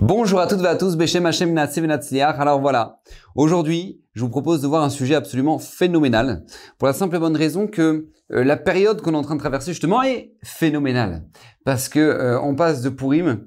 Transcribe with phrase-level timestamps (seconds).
[0.00, 1.58] Bonjour à toutes et à tous, Beshem Hashem.
[1.58, 3.00] Alors voilà,
[3.34, 6.44] aujourd'hui, je vous propose de voir un sujet absolument phénoménal,
[6.78, 9.40] pour la simple et bonne raison que euh, la période qu'on est en train de
[9.40, 11.24] traverser justement est phénoménale,
[11.64, 13.46] parce que euh, on passe de Purim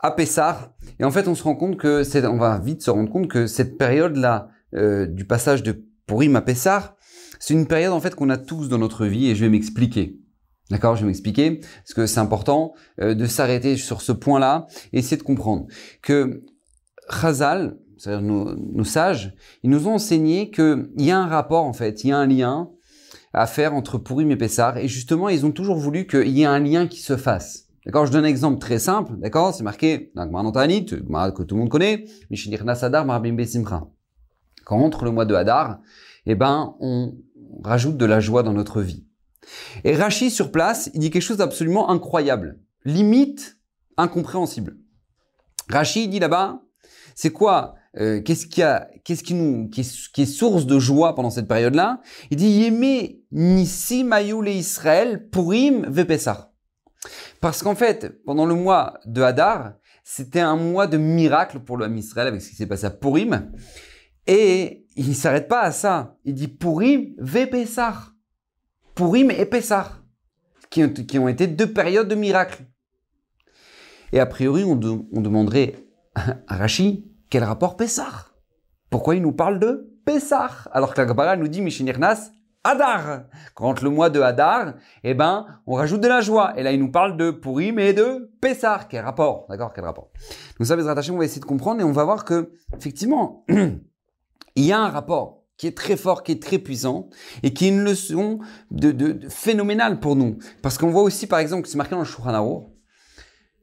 [0.00, 2.90] à Pessah, et en fait on se rend compte que c'est, on va vite se
[2.90, 6.94] rendre compte que cette période-là euh, du passage de Purim à Pessah,
[7.40, 10.20] c'est une période en fait qu'on a tous dans notre vie, et je vais m'expliquer.
[10.70, 14.98] D'accord, je vais m'expliquer, parce que c'est important euh, de s'arrêter sur ce point-là et
[14.98, 15.66] essayer de comprendre
[16.02, 16.42] que
[17.08, 22.02] Chazal, c'est-à-dire nos, sages, ils nous ont enseigné qu'il y a un rapport en fait,
[22.02, 22.70] il y a un lien
[23.32, 26.46] à faire entre Purim et Pessar, et justement ils ont toujours voulu qu'il y ait
[26.46, 27.68] un lien qui se fasse.
[27.84, 30.24] D'accord, je donne un exemple très simple, d'accord, c'est marqué dans
[31.32, 32.06] que tout le monde connaît,
[34.64, 35.78] Quand entre le mois de Hadar,
[36.26, 37.14] eh ben on
[37.62, 39.06] rajoute de la joie dans notre vie.
[39.84, 43.58] Et Rachid sur place, il dit quelque chose d'absolument incroyable, limite
[43.96, 44.76] incompréhensible.
[45.68, 46.62] Rachid dit là-bas,
[47.14, 52.00] c'est quoi euh, Qu'est-ce qui est, source de joie pendant cette période-là?
[52.30, 56.50] Il dit Yémé Nissi Mayoul et Israël Purim Vepesar.
[57.40, 61.96] Parce qu'en fait, pendant le mois de Hadar, c'était un mois de miracle pour le
[61.96, 63.50] Israël avec ce qui s'est passé à Purim.
[64.26, 66.16] Et il ne s'arrête pas à ça.
[66.24, 68.15] Il dit Purim Vepesar.
[68.96, 69.92] Purim et Pessah,
[70.70, 70.82] qui
[71.18, 72.64] ont, été deux périodes de miracles.
[74.12, 75.74] Et a priori, on, demanderait
[76.14, 78.28] à Rashi quel rapport Pessah?
[78.88, 80.50] Pourquoi il nous parle de Pessah?
[80.72, 82.30] Alors que la Gemara nous dit Mishinirnas
[82.64, 83.24] Hadar.
[83.54, 84.74] Quand le mois de Hadar,
[85.04, 86.54] eh ben, on rajoute de la joie.
[86.56, 88.86] Et là, il nous parle de Purim et de Pessah.
[88.88, 89.44] Quel rapport?
[89.50, 90.10] D'accord Quel rapport?
[90.58, 93.44] Donc ça, les rattachés, on va essayer de comprendre et on va voir que, effectivement,
[93.50, 97.08] il y a un rapport qui est très fort, qui est très puissant,
[97.42, 98.40] et qui est une leçon
[98.70, 100.38] de, de, phénoménale pour nous.
[100.62, 102.06] Parce qu'on voit aussi, par exemple, que c'est marqué dans le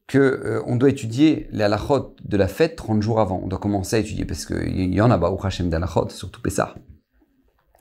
[0.08, 3.40] que euh, on doit étudier les halachot de la fête 30 jours avant.
[3.44, 6.42] On doit commencer à étudier, parce qu'il y en a, bah, au Hashem d'halachot, surtout
[6.42, 6.76] Pessah.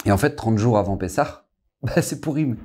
[0.05, 1.47] Et en fait, 30 jours avant Pessah,
[1.83, 2.57] bah, c'est Purim.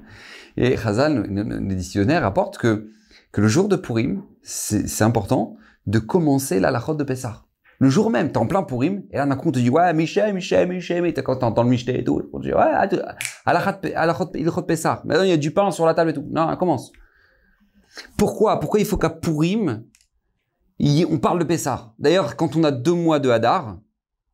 [0.57, 1.23] Et Chazal,
[1.67, 2.91] l'éditionnaire, rapporte que,
[3.31, 5.55] que le jour de Purim, c'est important
[5.85, 7.46] de commencer la de Pessah.
[7.79, 9.93] Le jour même, t'es en plein Purim, et là, d'un coup, on te dit, ouais,
[9.93, 13.53] Michel, Michel, Michel, et quand t'entends le Michel et tout, on te dit, ouais, à
[13.53, 15.01] la il Pessah.
[15.05, 16.25] Maintenant, il y a du pain sur la table et tout.
[16.29, 16.91] Non, on commence.
[18.17, 18.59] Pourquoi?
[18.59, 19.83] Pourquoi il faut qu'à Purim,
[20.79, 21.93] on parle de Pessah?
[21.99, 23.77] D'ailleurs, quand on a deux mois de Hadar,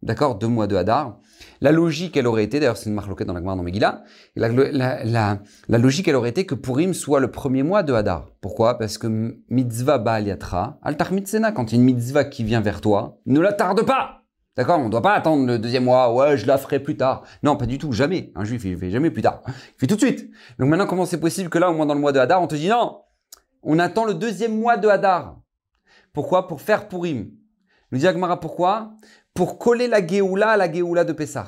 [0.03, 1.19] d'accord, deux mois de Hadar,
[1.61, 4.03] la logique, elle aurait été, d'ailleurs c'est une marque dans la Gemara dans Megillah,
[4.35, 8.29] la, la, logique, elle aurait été que Purim soit le premier mois de Hadar.
[8.41, 8.77] Pourquoi?
[8.77, 10.79] Parce que mitzvah Baal Yatra,
[11.11, 14.19] mitzena, quand il y a une mitzvah qui vient vers toi, ne la tarde pas
[14.55, 14.77] D'accord?
[14.79, 17.23] On ne doit pas attendre le deuxième mois, ouais, je la ferai plus tard.
[17.41, 18.31] Non, pas du tout, jamais.
[18.35, 19.41] Un juif, il fait jamais plus tard.
[19.47, 20.29] Il fait tout de suite.
[20.59, 22.45] Donc maintenant, comment c'est possible que là, au moins dans le mois de Hadar, on
[22.45, 23.01] te dit non,
[23.63, 25.39] on attend le deuxième mois de Hadar.
[26.13, 26.47] Pourquoi?
[26.47, 27.31] Pour faire Purim.
[27.91, 28.07] Nous dit
[28.41, 28.93] pourquoi?
[29.33, 31.47] Pour coller la Géoula à la Géoula de Pessah.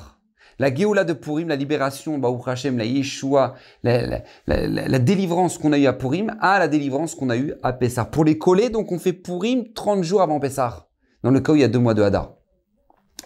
[0.58, 5.78] La Géoula de Purim, la libération, Baruch Hashem, la Yeshua, la, la, délivrance qu'on a
[5.78, 8.06] eue à Purim, à la délivrance qu'on a eue à Pessah.
[8.06, 10.88] Pour les coller, donc on fait Purim 30 jours avant Pessah,
[11.22, 12.36] dans le cas où il y a deux mois de Hadar.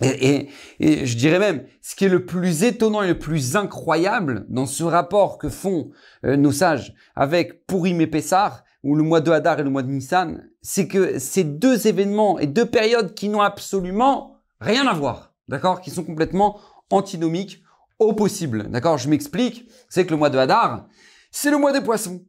[0.02, 0.48] Et,
[0.80, 4.66] et, je dirais même, ce qui est le plus étonnant et le plus incroyable dans
[4.66, 5.90] ce rapport que font
[6.24, 9.82] euh, nos sages avec Purim et Pessah, ou le mois de Hadar et le mois
[9.82, 14.94] de Nissan, c'est que ces deux événements et deux périodes qui n'ont absolument rien à
[14.94, 16.58] voir, d'accord Qui sont complètement
[16.90, 17.62] antinomiques
[17.98, 20.86] au possible, d'accord Je m'explique, c'est que le mois de Hadar,
[21.30, 22.22] c'est le mois des poissons.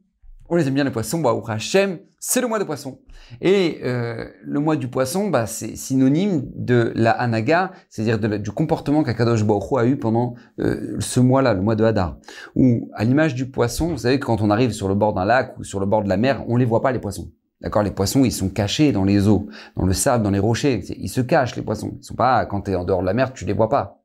[0.48, 3.00] On les aime bien les poissons, bah, Hachem, c'est le mois des poissons.
[3.40, 9.02] Et euh, le mois du poisson, bah, c'est synonyme de la Hanaga, c'est-à-dire du comportement
[9.02, 12.18] qu'Akadosh Baruch a eu pendant euh, ce mois-là, le mois de Hadar.
[12.54, 15.58] Ou à l'image du poisson, vous savez, quand on arrive sur le bord d'un lac
[15.58, 17.30] ou sur le bord de la mer, on les voit pas les poissons.
[17.62, 20.82] D'accord, les poissons, ils sont cachés dans les eaux, dans le sable, dans les rochers.
[20.98, 21.96] Ils se cachent les poissons.
[22.00, 24.02] Ils sont pas quand tu es en dehors de la mer, tu les vois pas.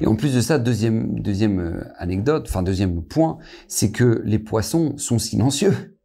[0.00, 4.40] Et en plus de ça, deuxième deuxième euh, anecdote, enfin deuxième point, c'est que les
[4.40, 5.96] poissons sont silencieux.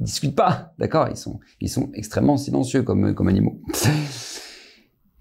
[0.00, 3.60] Ils discutent pas, d'accord Ils sont ils sont extrêmement silencieux comme comme animaux.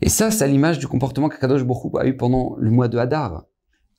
[0.02, 3.46] Et ça, c'est l'image du comportement qu'Akadosh Baruch a eu pendant le mois de Hadar,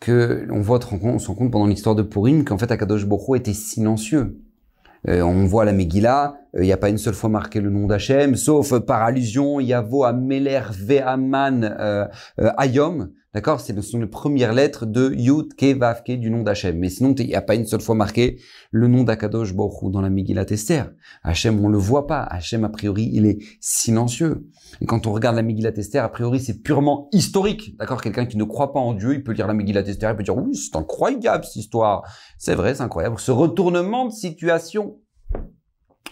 [0.01, 3.39] que on voit, on se rend compte pendant l'histoire de Purim qu'en fait Akadosh Baruch
[3.39, 4.41] était silencieux.
[5.09, 7.71] Euh, on voit la Megillah, euh, il n'y a pas une seule fois marqué le
[7.71, 12.07] nom d'Hachem, sauf par allusion, Yavo à Meler Ve'aman euh,
[12.57, 13.61] Ayom, d'accord?
[13.61, 16.79] Ce sont les premières lettres de Yud Ke Vav Ke du nom d'Hachem.
[16.79, 18.41] Mais sinon, il n'y a pas une seule fois marqué
[18.71, 20.93] le nom d'Akadosh Baruch dans la Megillah Esther.
[21.23, 22.23] Hachem, on le voit pas.
[22.23, 24.47] Hachem, a priori, il est silencieux.
[24.81, 28.01] Et quand on regarde la Megillah Esther, a priori, c'est purement historique, d'accord?
[28.01, 30.23] Quelqu'un qui ne croit pas en Dieu, il peut lire la Megillah Esther, il peut
[30.23, 32.03] dire, oui, c'est incroyable cette histoire.
[32.39, 33.19] C'est vrai, c'est incroyable.
[33.19, 34.97] Ce retournement de situation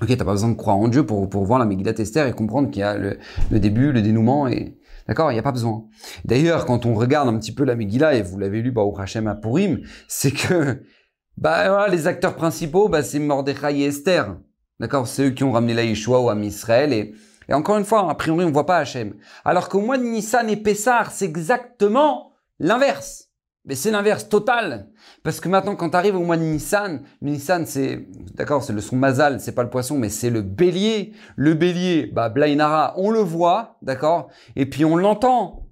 [0.02, 2.32] Ok, t'as pas besoin de croire en Dieu pour, pour voir la Megillat Esther et
[2.32, 3.19] comprendre qu'il y a le,
[3.50, 4.78] le début, le dénouement et,
[5.11, 5.87] D'accord Il n'y a pas besoin.
[6.25, 9.27] D'ailleurs, quand on regarde un petit peu la Megillah, et vous l'avez lu, au Hachem
[9.27, 10.85] à Purim, c'est que,
[11.37, 14.37] bah, voilà, les acteurs principaux, bah, c'est Mordechai et Esther.
[14.79, 17.12] D'accord C'est eux qui ont ramené la Yeshua au Ham Israël et,
[17.49, 19.15] et encore une fois, a priori, on voit pas Hachem.
[19.45, 22.31] Alors qu'au mois de Nissan et Pessar, c'est exactement
[22.61, 23.30] l'inverse.
[23.67, 24.89] Mais c'est l'inverse total.
[25.23, 28.81] Parce que maintenant, quand tu arrives au mois de Nissan, Nissan, c'est, d'accord, c'est le
[28.81, 31.12] son Mazal, c'est pas le poisson, mais c'est le bélier.
[31.37, 35.67] Le bélier, bah, Blainara, on le voit, d'accord, et puis on l'entend.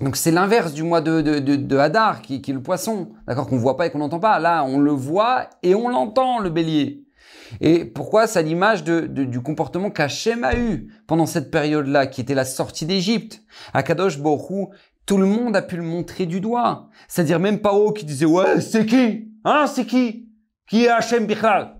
[0.00, 3.46] Donc c'est l'inverse du mois de, de, de, Hadar, qui, qui, est le poisson, d'accord,
[3.46, 4.38] qu'on voit pas et qu'on n'entend pas.
[4.38, 7.04] Là, on le voit et on l'entend, le bélier.
[7.60, 8.26] Et pourquoi?
[8.26, 12.86] C'est l'image de, du comportement qu'Hachem a eu pendant cette période-là, qui était la sortie
[12.86, 13.42] d'Égypte.
[13.74, 14.70] Akadosh Borou
[15.06, 16.88] tout le monde a pu le montrer du doigt.
[17.08, 19.28] C'est-à-dire même Pao qui disait ouais c'est qui?
[19.44, 20.28] Hein c'est qui?
[20.68, 21.76] Qui est Hachem Bichal?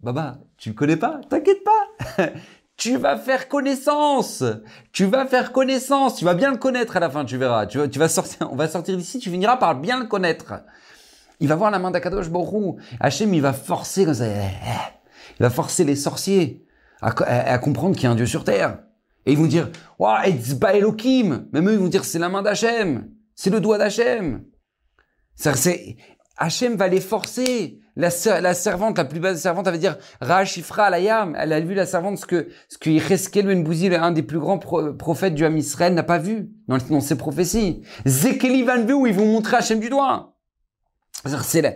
[0.00, 1.20] Baba, tu le connais pas?
[1.28, 2.26] T'inquiète pas
[2.76, 4.44] Tu vas faire connaissance
[4.92, 7.66] Tu vas faire connaissance Tu vas bien le connaître à la fin, tu verras.
[7.66, 10.62] Tu, tu vas sortir, on va sortir d'ici, tu finiras par bien le connaître.
[11.40, 12.78] Il va voir la main d'Akadosh Borou.
[13.00, 14.26] Hachem, il va forcer comme ça.
[14.26, 16.66] Il va forcer les sorciers
[17.00, 18.78] à comprendre qu'il y a un Dieu sur terre.
[19.26, 21.48] Et ils vont dire, Wow, Etzba Elohim.
[21.52, 23.10] Même eux, ils vont dire, c'est la main d'Hachem.
[23.34, 24.44] C'est le doigt d'Hachem.
[26.38, 27.80] Hachem va les forcer.
[27.98, 31.34] La, servante, la plus basse servante, elle va dire, Rachifra Alayam.
[31.38, 35.34] Elle a vu la servante, ce que, ce que Ben un des plus grands prophètes
[35.34, 37.82] du Ham Israël, n'a pas vu dans, ses prophéties.
[38.04, 40.36] Zekeli Van où ils vont montrer Hachem du doigt.
[41.42, 41.72] C'est la,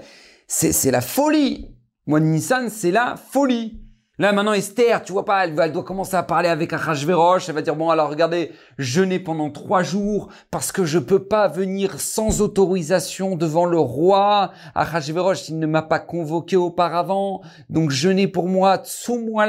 [0.46, 1.74] c'est la folie.
[2.06, 3.80] Moi, Nissan, c'est la folie.
[4.20, 7.48] Là, maintenant, Esther, tu vois pas, elle, doit commencer à parler avec Achashverosh.
[7.48, 11.48] Elle va dire, bon, alors regardez, jeûner pendant trois jours parce que je peux pas
[11.48, 14.52] venir sans autorisation devant le roi.
[14.74, 17.40] Achashverosh, il ne m'a pas convoqué auparavant.
[17.70, 19.46] Donc, jeûner pour moi, sous moi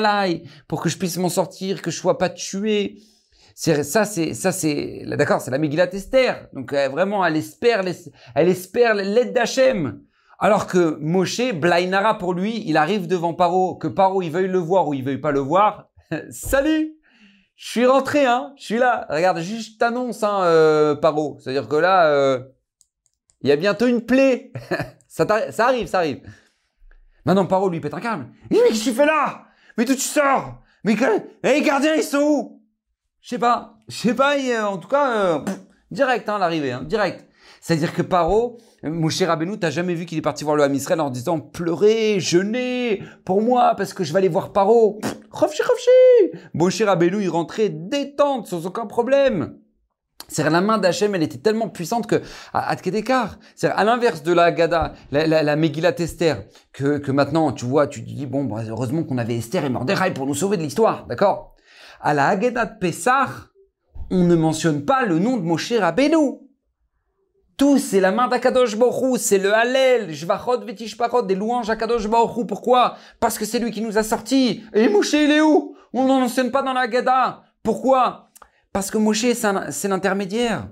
[0.70, 2.96] pour que je puisse m'en sortir, que je sois pas tué.
[3.54, 6.48] C'est ça, c'est ça, c'est d'accord, c'est la Megillat Esther.
[6.54, 7.84] Donc vraiment, elle espère,
[8.36, 10.00] elle espère l'aide d'Hachem.
[10.44, 14.58] Alors que Moshe, Blainara pour lui, il arrive devant Paro, que Paro il veuille le
[14.58, 15.92] voir ou il veuille pas le voir.
[16.32, 16.96] Salut
[17.56, 19.06] Je suis rentré, hein Je suis là.
[19.12, 21.38] Regarde, juste t'annonce, hein, euh, Paro.
[21.40, 22.40] C'est-à-dire que là, euh,
[23.42, 24.52] il y a bientôt une plaie.
[25.08, 25.28] ça,
[25.60, 26.22] arrive, ça arrive.
[27.24, 28.28] Maintenant, Paro lui pète un câble.
[28.50, 29.44] Mais qu'est-ce que tu fais là?
[29.78, 30.60] Mais d'où tu sors?
[30.84, 30.96] Mais
[31.44, 32.64] les gardiens, ils sont où?
[33.22, 33.78] Je sais pas.
[33.88, 35.40] Je sais pas, en tout cas, euh,
[35.92, 37.28] direct, hein, l'arrivée, hein, direct.
[37.62, 41.10] C'est-à-dire que Paro, Moshe Rabbeinu, t'as jamais vu qu'il est parti voir le Ham en
[41.12, 45.00] disant pleurez, jeûnez pour moi parce que je vais aller voir Paro.
[45.30, 46.40] Rofchi, rofchi.
[46.56, 49.60] Moshe Rabbeinu, il rentrait détente sans aucun problème.
[50.28, 52.22] C'est la main d'Hachem, elle était tellement puissante que
[52.54, 52.76] à,
[53.56, 57.66] c'est à l'inverse de la Gada, la, la, la Megillat Esther, que, que maintenant tu
[57.66, 60.58] vois, tu te dis bon, bah, heureusement qu'on avait Esther et Mordechai pour nous sauver
[60.58, 61.56] de l'histoire, d'accord?
[62.00, 63.28] À la Haggadah de Pessah,
[64.10, 66.40] on ne mentionne pas le nom de Moshe Rabbeinu.
[67.78, 72.44] C'est la main d'Akadosh Borou, c'est le Hallel, Jvachot Vetishpachot, des louanges Akadosh Borou.
[72.46, 72.96] Pourquoi?
[73.20, 74.64] Parce que c'est lui qui nous a sortis.
[74.74, 75.76] Et Moshe, il est où?
[75.94, 77.44] On n'en enseigne pas dans la Gada.
[77.62, 78.32] Pourquoi?
[78.74, 80.70] Parce que Moshe, c'est l'intermédiaire.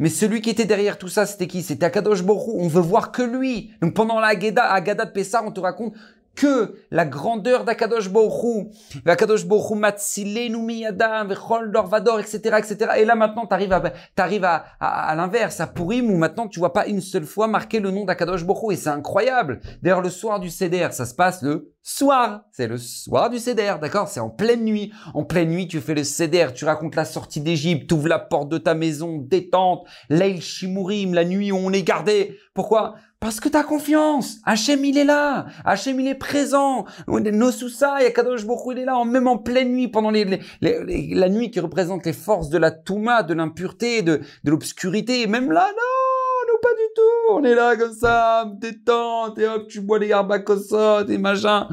[0.00, 1.62] Mais celui qui était derrière tout ça, c'était qui?
[1.62, 2.58] C'était Akadosh Borou.
[2.58, 3.70] On veut voir que lui.
[3.80, 5.94] Donc pendant la Agada, Agada de Pessah, on te raconte
[6.34, 8.70] que la grandeur d'Akadosh Borou,
[9.06, 12.92] Akadosh Borou Matsilenu Miyadam, Vechol Dorvador, etc., etc.
[12.98, 13.82] Et là, maintenant, t'arrives à,
[14.14, 17.80] t'arrives à, à, l'inverse, à Purim, où maintenant, tu vois pas une seule fois marquer
[17.80, 19.60] le nom d'Akadosh Borou, et c'est incroyable.
[19.82, 22.44] D'ailleurs, le soir du Seder, ça se passe le soir.
[22.52, 24.08] C'est le soir du Seder, d'accord?
[24.08, 24.92] C'est en pleine nuit.
[25.14, 28.18] En pleine nuit, tu fais le Seder, tu racontes la sortie d'Égypte, tu ouvres la
[28.18, 32.38] porte de ta maison, détente, Leil Shimurim, la nuit où on est gardé.
[32.54, 32.94] Pourquoi?
[33.22, 34.38] Parce que t'as confiance.
[34.44, 35.46] Hachem, il est là.
[35.64, 36.86] Hachem, il est présent.
[37.06, 41.52] Nosusa, et Kadosh Bokhu, il est là, même en pleine nuit, pendant les, la nuit
[41.52, 45.28] qui représente les forces de la Touma, de l'impureté, de, l'obscurité.
[45.28, 47.34] Même là, non, nous pas du tout.
[47.34, 51.68] On est là comme ça, détente, et hop, tu bois les garbacosot et machin.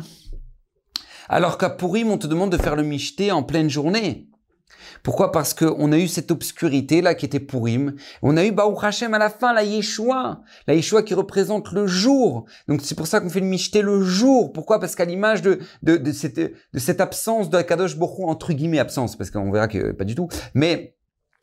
[1.30, 4.29] Alors qu'à Purim, on te demande de faire le michté en pleine journée.
[5.04, 5.32] Pourquoi?
[5.32, 7.96] Parce qu'on a eu cette obscurité là qui était Purim.
[8.22, 10.42] On a eu Baruch Hashem à la fin, la Yeshua.
[10.68, 12.46] La Yeshua qui représente le jour.
[12.68, 14.52] Donc c'est pour ça qu'on fait le Michté le jour.
[14.54, 14.80] Pourquoi?
[14.80, 15.60] Parce qu'à l'image de,
[16.14, 20.16] cette, de absence de Kadosh Borou, entre guillemets absence, parce qu'on verra que pas du
[20.16, 20.96] tout, mais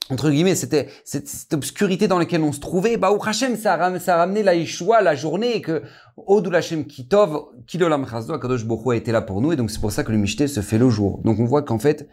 [0.08, 2.96] entre guillemets, c'était cette, obscurité dans laquelle on se trouvait.
[2.96, 5.82] Bah, Hashem, ça a, ça a ramené la Yeshua, la journée, et que
[6.16, 9.80] Odul Hashem Kitov, Kilolam Chazdo, Kadosh Borou a été là pour nous, et donc c'est
[9.80, 11.20] pour ça que le Michté se fait le jour.
[11.24, 12.08] Donc on voit qu'en fait,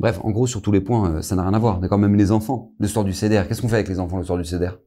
[0.00, 1.78] Bref, en gros, sur tous les points, euh, ça n'a rien à voir.
[1.78, 3.46] D'accord Même les enfants, le soir du CDR.
[3.46, 4.78] Qu'est-ce qu'on fait avec les enfants le soir du CDR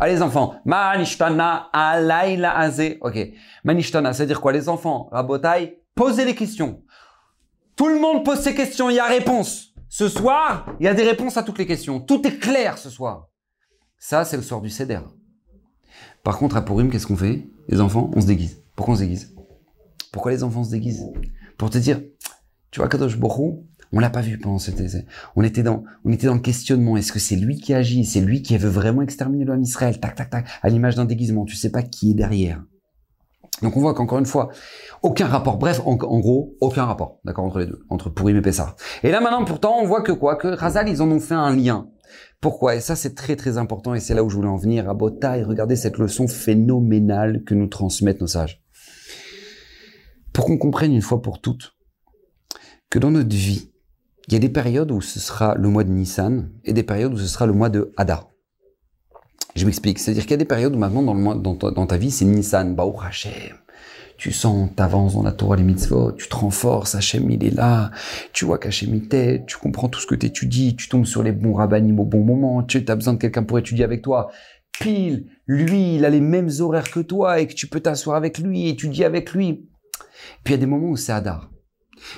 [0.00, 2.96] Allez les enfants, manishtana alayla aze.
[3.02, 3.18] Ok,
[3.64, 6.82] manishtana, c'est-à-dire quoi Les enfants, rabotai, Posez les questions.
[7.76, 9.74] Tout le monde pose ses questions, il y a réponse.
[9.88, 12.00] Ce soir, il y a des réponses à toutes les questions.
[12.00, 13.28] Tout est clair ce soir.
[13.98, 15.00] Ça, c'est le soir du Seder.
[16.24, 17.46] Par contre, à Purim, qu'est-ce qu'on fait?
[17.68, 18.62] Les enfants, on se déguise.
[18.74, 19.34] Pourquoi on se déguise?
[20.12, 21.06] Pourquoi les enfants se déguisent?
[21.56, 22.00] Pour te dire,
[22.70, 25.06] tu vois, Kadosh Borou, on l'a pas vu pendant cet essai.
[25.36, 26.96] On était dans, on était dans le questionnement.
[26.96, 28.04] Est-ce que c'est lui qui agit?
[28.04, 30.00] C'est lui qui veut vraiment exterminer l'homme Israël?
[30.00, 30.46] Tac, tac, tac.
[30.62, 31.44] À l'image d'un déguisement.
[31.44, 32.62] Tu sais pas qui est derrière.
[33.62, 34.50] Donc on voit qu'encore une fois,
[35.02, 35.58] aucun rapport.
[35.58, 38.74] Bref, en, gros, aucun rapport, d'accord, entre les deux, entre Pourim et Pessah.
[39.04, 40.34] Et là maintenant, pourtant, on voit que quoi?
[40.34, 41.88] Que Razal, ils en ont fait un lien.
[42.40, 42.74] Pourquoi?
[42.74, 44.90] Et ça, c'est très très important, et c'est là où je voulais en venir.
[44.90, 48.60] À Botaï, regardez cette leçon phénoménale que nous transmettent nos sages.
[50.32, 51.76] Pour qu'on comprenne une fois pour toutes
[52.90, 53.72] que dans notre vie,
[54.28, 57.12] il y a des périodes où ce sera le mois de Nissan et des périodes
[57.12, 58.30] où ce sera le mois de Hadar.
[59.54, 59.98] Je m'explique.
[59.98, 62.24] C'est-à-dire qu'il y a des périodes où maintenant dans, le mois, dans, ta, vie, c'est
[62.24, 63.32] Nissan, Baou Hashem.
[64.16, 67.90] Tu sens, t'avances dans la Torah, les mitzvot, tu te renforces, Hachem il est là,
[68.32, 71.24] tu vois qu'Hachem il t'aide, tu comprends tout ce que tu étudies, tu tombes sur
[71.24, 74.30] les bons rabbinim au bon moment, tu as besoin de quelqu'un pour étudier avec toi.
[74.78, 78.38] Pile, lui, il a les mêmes horaires que toi et que tu peux t'asseoir avec
[78.38, 79.68] lui, étudier avec lui.
[80.44, 81.50] Puis il y a des moments où c'est Hadar.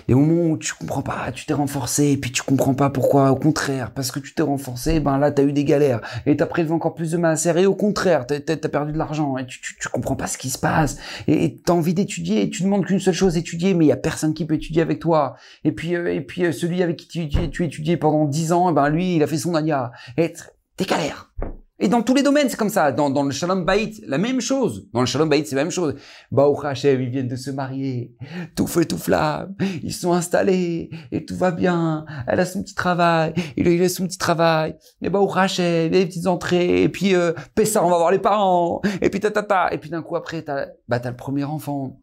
[0.08, 3.30] Des moments où tu comprends pas, tu t'es renforcé, et puis tu comprends pas pourquoi,
[3.30, 6.46] au contraire, parce que tu t'es renforcé, ben là, t'as eu des galères, et t'as
[6.46, 9.60] prélevé encore plus de masse, et au contraire, t'as as perdu de l'argent, et tu,
[9.60, 12.84] tu, tu, comprends pas ce qui se passe, et t'as envie d'étudier, et tu demandes
[12.84, 15.36] qu'une seule chose, étudier, mais il y a personne qui peut étudier avec toi.
[15.64, 18.72] Et puis, euh, et puis euh, celui avec qui tu, tu étudiais pendant dix ans,
[18.72, 19.92] ben lui, il a fait son ania.
[20.16, 20.32] Et
[20.76, 21.32] t'es galère.
[21.78, 22.90] Et dans tous les domaines, c'est comme ça.
[22.90, 24.88] Dans, dans le Shalom Baït, la même chose.
[24.94, 25.94] Dans le Shalom Baït, c'est la même chose.
[26.32, 28.14] Baou Hashem, ils viennent de se marier.
[28.54, 29.54] Tout feu, tout flamme.
[29.82, 30.88] Ils sont installés.
[31.12, 32.06] Et tout va bien.
[32.26, 33.34] Elle a son petit travail.
[33.58, 34.76] Il a son petit travail.
[35.02, 36.82] Et Baou Hashem, les petites entrées.
[36.82, 38.80] Et puis, euh, Pessah, on va voir les parents.
[39.02, 39.68] Et puis, ta, ta, ta.
[39.72, 42.00] Et puis, d'un coup, après, t'as, bah, t'as le premier enfant.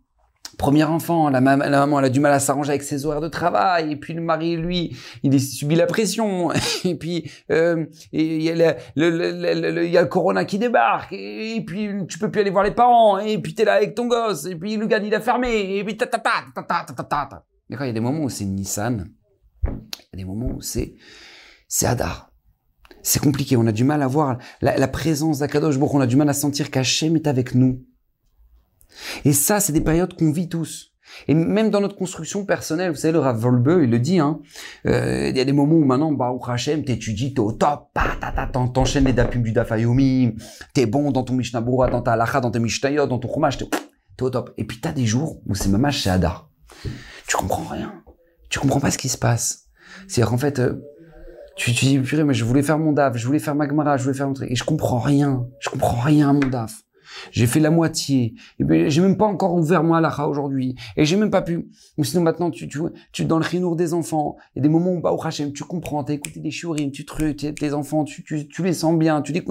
[0.64, 3.92] Premier enfant, la, maman, elle a du mal à s'arranger avec ses horaires de travail,
[3.92, 6.54] et puis le mari, lui, il subit la pression,
[6.86, 12.40] et puis euh, il y, a le, corona qui débarque, et, puis tu peux plus
[12.40, 15.00] aller voir les parents, et puis t'es là avec ton gosse, et puis le gars
[15.00, 17.44] il a fermé, et puis ta ta ta ta ta ta ta ta.
[17.70, 19.10] D'accord, il y a des moments où c'est Nissan,
[19.66, 20.94] il y a des moments où c'est
[21.68, 22.32] c'est Hadar.
[23.02, 26.08] C'est compliqué, on a du mal à voir la, la présence d'Akadosh Baruch, on a
[26.08, 27.84] du mal à sentir qu'Hachem est avec nous.
[29.26, 30.94] Et ça, c'est des périodes qu'on vit tous.
[31.28, 34.40] Et même dans notre construction personnelle, vous savez, le Rav Volbe, il le dit, hein,
[34.88, 37.90] euh, il y a des moments où maintenant, bah, Hachem, t'étudies, t'es au top,
[38.74, 40.36] t'enchaînes les dapim du Dafayomi,
[40.74, 43.66] t'es bon dans ton Mishnah dans ta Halacha, dans tes Mishnayot, dans ton Chumash, t'es,
[44.22, 44.54] au top.
[44.58, 46.50] Et puis t'as des jours où c'est même chez Hadar.
[47.28, 47.94] Tu comprends rien.
[48.50, 49.66] Tu comprends pas ce qui se passe.
[50.08, 50.82] C'est-à-dire qu'en fait, euh,
[51.56, 53.98] tu, tu dis, purée, mais je voulais faire mon DAF, je voulais faire ma Gemara,
[53.98, 55.46] je voulais faire mon truc, et je comprends rien.
[55.60, 56.84] Je comprends rien à mon DAF.
[57.32, 58.34] J'ai fait la moitié.
[58.60, 60.76] Et ben, j'ai même pas encore ouvert mon halakha aujourd'hui.
[60.98, 61.70] Et j'ai même pas pu.
[61.98, 62.80] Ou sinon maintenant, tu, tu,
[63.12, 65.54] tu, dans le chinour des enfants, il y a des moments où, bah, au Hachem,
[65.54, 68.98] tu comprends, t'as écouté des shurim, tu trucs, tes enfants, tu, tu, tu les sens
[68.98, 69.42] bien, tu dis,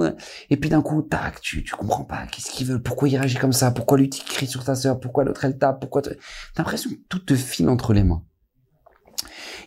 [0.50, 3.38] et puis d'un coup, tac, tu, tu comprends pas, qu'est-ce qu'ils veulent, pourquoi il réagit
[3.38, 6.12] comme ça, pourquoi lui crie sur ta sœur, pourquoi l'autre elle tape, pourquoi t'as
[6.56, 8.22] l'impression que tout te file entre les mains.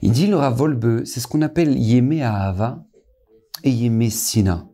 [0.02, 2.84] Il dit, le Ravolbe, c'est ce qu'on appelle Yémé Ahava
[3.64, 4.68] et Yémé Sina.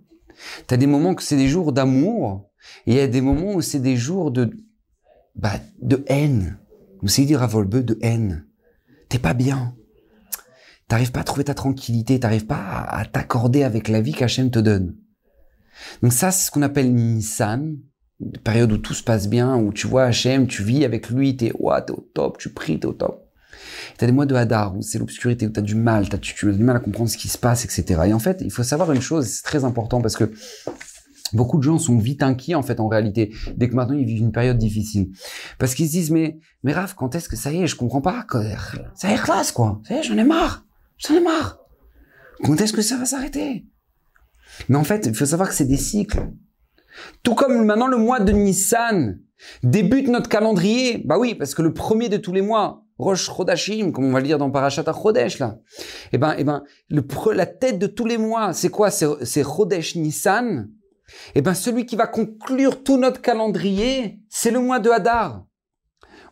[0.68, 2.51] T'as des moments que c'est des jours d'amour,
[2.88, 4.52] et il y a des moments où c'est des jours de,
[5.36, 6.58] bah, de haine.
[7.02, 8.46] Vous savez dire à Volbeu de haine.
[9.10, 9.76] T'es pas bien.
[10.88, 14.60] T'arrives pas à trouver ta tranquillité, t'arrives pas à, t'accorder avec la vie qu'Hachem te
[14.60, 14.96] donne.
[16.02, 17.78] Donc ça, c'est ce qu'on appelle Nissan,
[18.44, 21.54] période où tout se passe bien, où tu vois Hachem, tu vis avec lui, t'es,
[21.58, 23.26] ouais, t'es au top, tu pries, t'es au top.
[23.98, 26.50] T'as des mois de Hadar où c'est l'obscurité, où t'as du mal, as, tu, tu
[26.50, 28.02] as du mal à comprendre ce qui se passe, etc.
[28.08, 30.32] Et en fait, il faut savoir une chose, c'est très important parce que
[31.34, 34.22] Beaucoup de gens sont vite inquiets en fait en réalité dès que maintenant ils vivent
[34.22, 35.10] une période difficile.
[35.58, 38.02] Parce qu'ils se disent mais mais Raph quand est-ce que ça y est je comprends
[38.02, 38.26] pas
[38.96, 39.82] ça y est classe quoi.
[39.88, 40.66] Ça y est j'en ai marre.
[40.98, 41.60] J'en ai marre.
[42.44, 43.66] Quand est-ce que ça va s'arrêter?
[44.70, 46.32] Mais en fait il faut savoir que c'est des cycles.
[47.24, 49.20] Tout comme maintenant le mois de Nissan
[49.64, 51.02] débute notre calendrier.
[51.06, 54.20] Bah oui parce que le premier de tous les mois Rosh Chodashim, comme on va
[54.20, 55.58] le dire dans Parashat Chodesh, là.
[56.14, 56.64] Eh ben, eh ben,
[57.34, 58.92] la tête de tous les mois, c'est quoi?
[58.92, 60.70] C'est Chodesh Nissan,
[61.36, 65.46] eh bien, celui qui va conclure tout notre calendrier, c'est le mois de Hadar.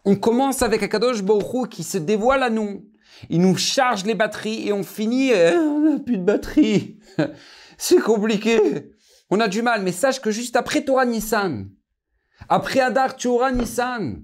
[0.05, 2.85] On commence avec Akadosh Baruch qui se dévoile à nous.
[3.29, 6.99] Il nous charge les batteries et on finit, euh, on n'a plus de batterie.
[7.77, 8.93] c'est compliqué.
[9.29, 11.69] On a du mal, mais sache que juste après Torah Nissan,
[12.47, 14.23] après Hadar, tu auras Nissan.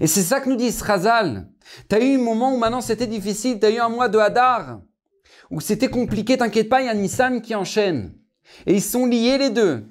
[0.00, 1.48] Et c'est ça que nous dit Srazal.
[1.88, 4.18] Tu as eu un moment où maintenant c'était difficile, tu as eu un mois de
[4.18, 4.80] Hadar,
[5.50, 8.14] où c'était compliqué, t'inquiète pas, il y a Nissan qui enchaîne.
[8.66, 9.84] Et ils sont liés les deux.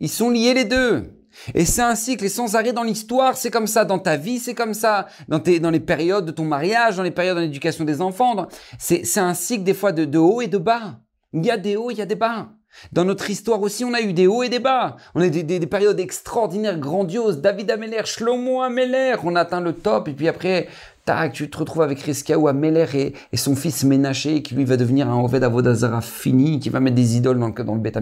[0.00, 1.20] Ils sont liés les deux.
[1.54, 4.38] Et c'est un cycle, et sans arrêt dans l'histoire, c'est comme ça, dans ta vie,
[4.38, 7.84] c'est comme ça, dans, tes, les périodes de ton mariage, dans les périodes de l'éducation
[7.84, 8.46] des enfants.
[8.78, 10.98] C'est, c'est un cycle des fois de, haut et de bas.
[11.32, 12.48] Il y a des hauts, il y a des bas.
[12.92, 14.96] Dans notre histoire aussi, on a eu des hauts et des bas.
[15.14, 17.40] On a des, des, périodes extraordinaires, grandioses.
[17.40, 20.08] David Ameller, Shlomo Ameller, on atteint le top.
[20.08, 20.68] Et puis après,
[21.04, 24.76] tac, tu te retrouves avec ou Ameller et, et son fils Ménaché, qui lui va
[24.76, 27.98] devenir un Oved Avodazara fini, qui va mettre des idoles dans le, dans le Beth.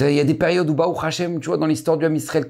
[0.00, 2.46] Il y a des périodes où, Baruch Hashem, tu vois, dans l'histoire du Ham Israël,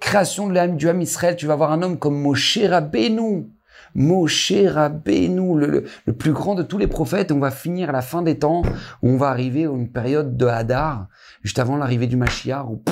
[0.00, 3.48] création de l'âme du Ham Israël, tu vas voir un homme comme Moshe Rabbeinu.
[3.94, 7.32] Moshe Rabbeinu, le, le, plus grand de tous les prophètes.
[7.32, 8.62] On va finir à la fin des temps,
[9.02, 11.08] où on va arriver à une période de Hadar,
[11.42, 12.82] juste avant l'arrivée du Mashiach, où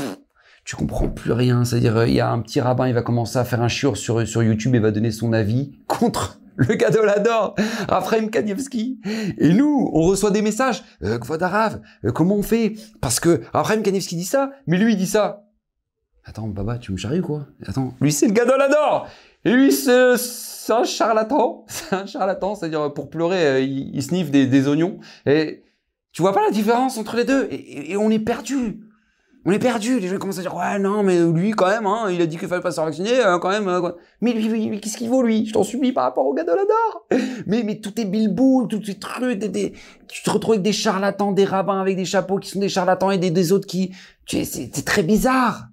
[0.64, 1.64] tu comprends plus rien.
[1.64, 4.26] C'est-à-dire, il y a un petit rabbin, il va commencer à faire un shiur sur,
[4.26, 7.54] sur YouTube et va donner son avis contre le cadeau l'adore,
[7.88, 9.00] Raphaël Kanievski.
[9.38, 12.74] Et nous, on reçoit des messages, euh, Kvodarav, euh, comment on fait?
[13.00, 15.46] Parce que Raphaël Kanievski dit ça, mais lui il dit ça.
[16.24, 17.46] Attends, Baba, tu me charries ou quoi?
[17.66, 19.08] Attends, lui c'est le cadeau l'adore
[19.46, 24.68] Et lui c'est un charlatan, c'est un charlatan, c'est-à-dire pour pleurer, euh, il, sniffe des,
[24.68, 24.98] oignons.
[25.24, 25.64] Et
[26.12, 27.48] tu vois pas la différence entre les deux?
[27.50, 28.80] Et on est perdu.
[29.46, 30.00] On est perdu.
[30.00, 32.36] Les gens commencent à dire ouais non mais lui quand même hein, il a dit
[32.36, 33.68] qu'il fallait pas se vacciner hein, quand même.
[33.68, 35.46] Euh, mais lui, lui, qu'est-ce qu'il vaut lui?
[35.46, 38.82] Je t'en supplie par rapport au gars de la Mais mais tout est bilboul, tout
[38.90, 39.38] est trucs.
[39.38, 39.72] Des,
[40.08, 43.10] tu te retrouves avec des charlatans, des rabbins avec des chapeaux qui sont des charlatans
[43.10, 43.92] et des, des autres qui.
[44.26, 45.68] C'est très bizarre.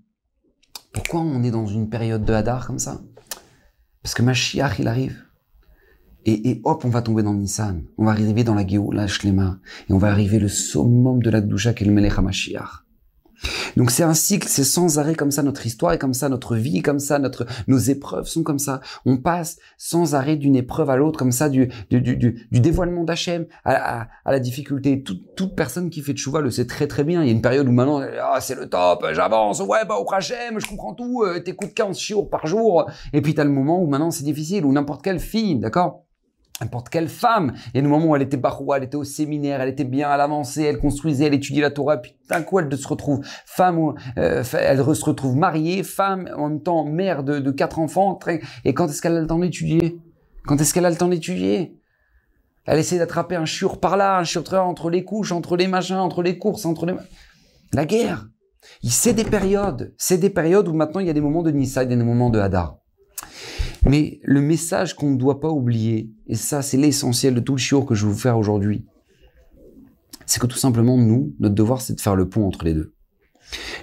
[0.93, 3.01] Pourquoi on est dans une période de hadar comme ça?
[4.01, 5.23] Parce que Mashiach il arrive.
[6.25, 7.83] Et, et, hop, on va tomber dans Nissan.
[7.97, 9.59] On va arriver dans la Géoula Shlema.
[9.89, 12.86] Et on va arriver le summum de la Gdusha qui est le Melech HaMashiach.
[13.75, 16.55] Donc c'est un cycle, c'est sans arrêt comme ça notre histoire est comme ça, notre
[16.55, 18.81] vie est comme ça, notre nos épreuves sont comme ça.
[19.05, 23.03] On passe sans arrêt d'une épreuve à l'autre comme ça, du du, du, du dévoilement
[23.03, 25.03] d'Hachem à, à, à, la difficulté.
[25.03, 27.21] Toute, toute personne qui fait de chouva le sait très très bien.
[27.23, 30.11] Il y a une période où maintenant ah, c'est le top, j'avance, ouais bah au
[30.11, 32.89] Hachem, je comprends tout, euh, t'écoutes 15 chiours par jour.
[33.13, 36.06] Et puis t'as le moment où maintenant c'est difficile, où n'importe quelle fille, d'accord?
[36.61, 37.53] N'importe quelle femme.
[37.67, 39.83] Il y a des moments où elle était baroua, elle était au séminaire, elle était
[39.83, 43.21] bien à l'avancée, elle construisait, elle étudiait la Torah, puis d'un coup elle se retrouve
[43.45, 48.19] femme, euh, elle se retrouve mariée, femme, en même temps mère de, quatre enfants.
[48.65, 49.99] Et quand est-ce qu'elle a le temps d'étudier?
[50.45, 51.77] Quand est-ce qu'elle a le temps d'étudier?
[52.65, 55.95] Elle essaie d'attraper un chur par là, un chur entre les couches, entre les machins,
[55.95, 56.93] entre les courses, entre les...
[57.73, 58.27] La guerre
[58.83, 61.83] C'est des périodes, c'est des périodes où maintenant il y a des moments de Nissa
[61.83, 62.77] et des moments de Hadar.
[63.89, 67.59] Mais le message qu'on ne doit pas oublier, et ça c'est l'essentiel de tout le
[67.59, 68.85] chiot que je vais vous faire aujourd'hui,
[70.25, 72.93] c'est que tout simplement nous, notre devoir c'est de faire le pont entre les deux.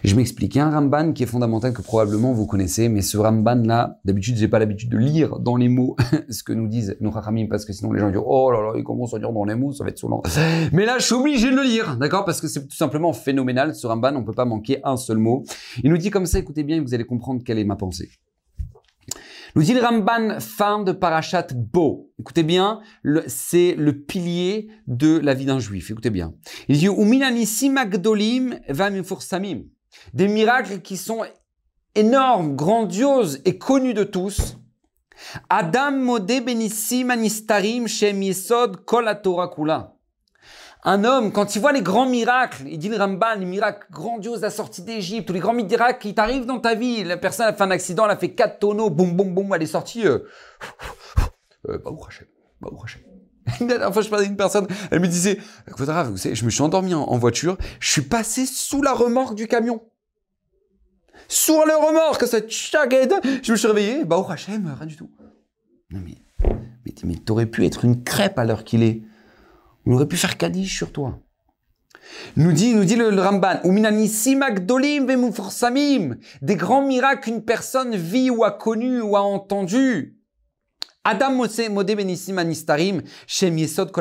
[0.02, 0.54] Je m'explique.
[0.54, 3.62] Il y a un Ramban qui est fondamental que probablement vous connaissez, mais ce Ramban
[3.64, 5.96] là, d'habitude j'ai pas l'habitude de lire dans les mots
[6.28, 8.72] ce que nous disent nos Rachamim parce que sinon les gens disent oh là là
[8.76, 10.22] ils commencent à dire dans les mots, ça va être saoulant.
[10.72, 12.26] Mais là je suis obligé de le lire, d'accord?
[12.26, 13.74] Parce que c'est tout simplement phénoménal.
[13.74, 15.44] Ce Ramban, on peut pas manquer un seul mot.
[15.82, 18.10] Il nous dit comme ça, écoutez bien, vous allez comprendre quelle est ma pensée.
[19.56, 22.10] Nous Ramban, fin de Parashat Bo.
[22.18, 22.80] Écoutez bien,
[23.28, 25.92] c'est le pilier de la vie d'un juif.
[25.92, 26.34] Écoutez bien.
[26.66, 26.88] Il dit,
[30.12, 31.22] Des miracles qui sont
[31.94, 34.58] énormes, grandioses et connus de tous.
[35.48, 39.06] Adam modé benissim anistarim shem yesod kol
[39.54, 39.93] kula.
[40.86, 44.42] Un homme, quand il voit les grands miracles, il dit le Ramban, les miracles grandioses
[44.42, 47.54] la sortie d'Égypte, ou les grands miracles qui t'arrivent dans ta vie, la personne a
[47.54, 50.18] fait un accident, elle a fait quatre tonneaux, boum, boum, boum, elle est sortie, euh,
[51.70, 51.90] euh, bah,
[52.60, 52.68] bah.
[53.86, 55.38] Enfin, je parlais d'une personne, elle me disait,
[55.74, 59.48] vous savez, je me suis endormi en, voiture, je suis passé sous la remorque du
[59.48, 59.82] camion.
[61.28, 65.10] Sous le remorque, ça, je me suis réveillé, bah, Hachem, rien du tout.
[65.88, 66.18] Mais,
[66.84, 69.00] mais, mais t'aurais pu être une crêpe à l'heure qu'il est.
[69.86, 71.18] On aurait pu faire Kaddish sur toi.
[72.36, 73.60] Nous dit, nous dit le, Ramban,
[76.42, 80.18] des grands miracles qu'une personne vit ou a connu ou a entendu.
[81.04, 81.42] Adam
[82.38, 83.92] Anistarim, Shem Yesod.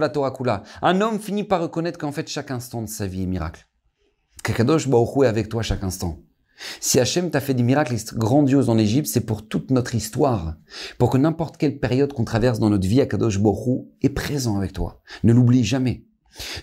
[0.82, 3.68] Un homme finit par reconnaître qu'en fait chaque instant de sa vie est miracle.
[4.44, 6.20] Kakadosh Baruch est avec toi chaque instant.
[6.80, 10.56] Si Hachem t'a fait des miracles grandioses en Égypte, c'est pour toute notre histoire.
[10.98, 14.74] Pour que n'importe quelle période qu'on traverse dans notre vie, Akadosh Borou est présent avec
[14.74, 15.02] toi.
[15.24, 16.04] Ne l'oublie jamais.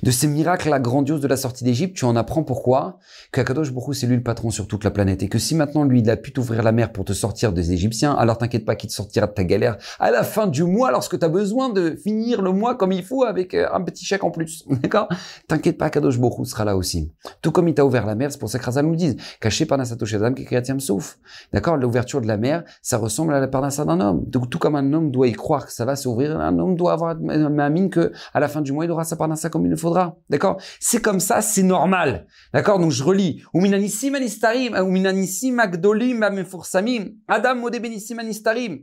[0.02, 2.98] De ces miracles-là grandioses de la sortie d'Égypte, tu en apprends pourquoi?
[3.32, 6.00] qu'Akadosh Baruch c'est lui le patron sur toute la planète et que si maintenant lui
[6.00, 8.88] il a pu t'ouvrir la mer pour te sortir des Égyptiens, alors t'inquiète pas qu'il
[8.88, 11.94] te sortira de ta galère à la fin du mois lorsque tu as besoin de
[11.94, 14.64] finir le mois comme il faut avec euh, un petit chèque en plus.
[14.82, 15.08] D'accord?
[15.46, 17.10] T'inquiète pas, Akadosh Baruch sera là aussi.
[17.42, 19.66] Tout comme il t'a ouvert la mer, c'est pour ça que Razal nous dit caché
[19.66, 20.46] par Nasato Shazam qui
[20.78, 21.18] souf.
[21.52, 21.76] D'accord?
[21.76, 24.24] L'ouverture de la mer, ça ressemble à la parnassa d'un homme.
[24.26, 26.92] Donc tout comme un homme doit y croire que ça va s'ouvrir, un homme doit
[26.92, 29.66] avoir ma mine que à la fin du mois il aura sa parnassa comme comme
[29.66, 30.16] il le faudra.
[30.30, 30.60] D'accord?
[30.80, 32.26] C'est comme ça, c'est normal.
[32.54, 32.78] D'accord?
[32.78, 33.42] Donc je relis.
[33.52, 38.80] Uminanissim anistarim, uminanissim agdolim amefursamim, Adam modebenissim anistarim.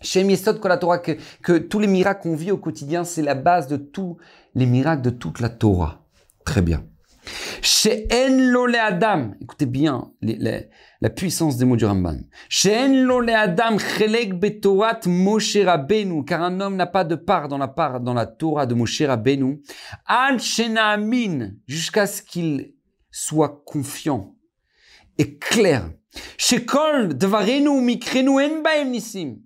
[0.00, 3.66] Chez Miesod Torah, que, que tous les miracles qu'on vit au quotidien, c'est la base
[3.66, 4.18] de tous
[4.54, 6.04] les miracles de toute la Torah.
[6.44, 6.84] Très bien.
[7.62, 10.12] Chez En Adam, écoutez bien
[11.00, 12.18] la puissance des mots du Ramban.
[12.48, 17.58] Chez En Adam chelek betorat Moshe Rabbeinu, car un homme n'a pas de part dans
[18.14, 19.62] la Torah de Moshe Rabbeinu.
[20.08, 20.36] An
[20.76, 22.74] Amin, jusqu'à ce qu'il
[23.10, 24.34] soit confiant
[25.18, 25.90] et clair.
[26.36, 29.38] Chez Kol Dvarenu Mikrenu En Baem Nisim,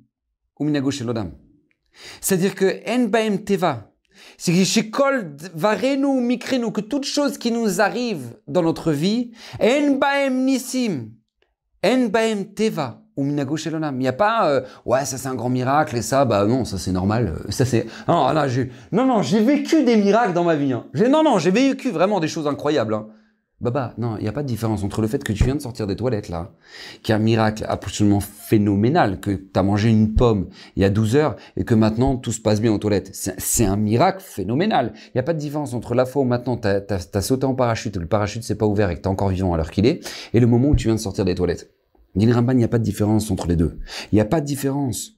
[2.20, 3.87] c'est-à-dire que En Baem Teva,
[6.70, 11.10] que toute chose qui nous arrive dans notre vie, En Baem Nisim,
[11.84, 12.08] En
[12.54, 16.02] Teva, ou Minago Il n'y a pas, euh, ouais, ça c'est un grand miracle et
[16.02, 17.34] ça, bah non, ça c'est normal.
[17.36, 20.72] Euh, ça c'est, non, là, j'ai, non, non, j'ai vécu des miracles dans ma vie.
[20.72, 20.84] Hein.
[20.94, 22.94] Non, non, j'ai vécu vraiment des choses incroyables.
[22.94, 23.08] Hein.
[23.60, 25.60] Baba, non, il n'y a pas de différence entre le fait que tu viens de
[25.60, 26.52] sortir des toilettes là,
[27.02, 30.90] qui est un miracle absolument phénoménal, que tu as mangé une pomme il y a
[30.90, 33.10] 12 heures et que maintenant tout se passe bien aux toilettes.
[33.12, 34.92] C'est un miracle phénoménal.
[35.06, 37.54] Il n'y a pas de différence entre la fois où maintenant tu as, sauté en
[37.56, 39.86] parachute, le parachute s'est pas ouvert et que tu es encore vivant à l'heure qu'il
[39.86, 41.72] est, et le moment où tu viens de sortir des toilettes.
[42.14, 43.80] Din Ramban, il n'y a pas de différence entre les deux.
[44.12, 45.14] Il n'y a pas de différence.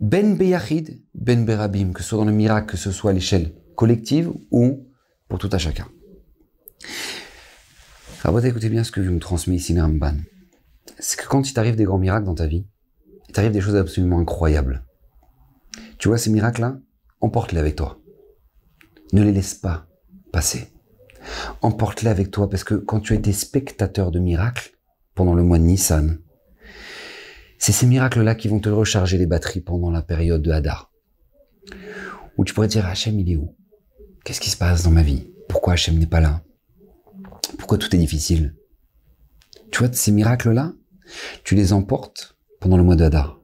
[0.00, 3.52] Ben Beyachid, Ben Berabim, que ce soit dans le miracle, que ce soit à l'échelle
[3.74, 4.86] collective ou
[5.28, 5.86] pour tout à chacun.
[8.24, 9.76] Alors, écoutez bien ce que je me transmets ici.
[10.98, 12.66] C'est que quand il t'arrive des grands miracles dans ta vie,
[13.28, 14.84] il t'arrive des choses absolument incroyables.
[15.98, 16.78] Tu vois ces miracles-là?
[17.20, 17.98] Emporte-les avec toi.
[19.12, 19.86] Ne les laisse pas
[20.32, 20.72] passer.
[21.62, 24.76] Emporte-les avec toi parce que quand tu as été spectateur de miracles
[25.14, 26.18] pendant le mois de Nissan,
[27.58, 30.92] c'est ces miracles-là qui vont te recharger les batteries pendant la période de Hadar.
[32.36, 33.56] Où tu pourrais dire, Hachem, il est où?
[34.24, 35.30] Qu'est-ce qui se passe dans ma vie?
[35.48, 36.42] Pourquoi Hachem n'est pas là?
[37.58, 38.54] Pourquoi tout est difficile
[39.70, 40.72] Tu vois, ces miracles-là,
[41.44, 43.40] tu les emportes pendant le mois d'Adar.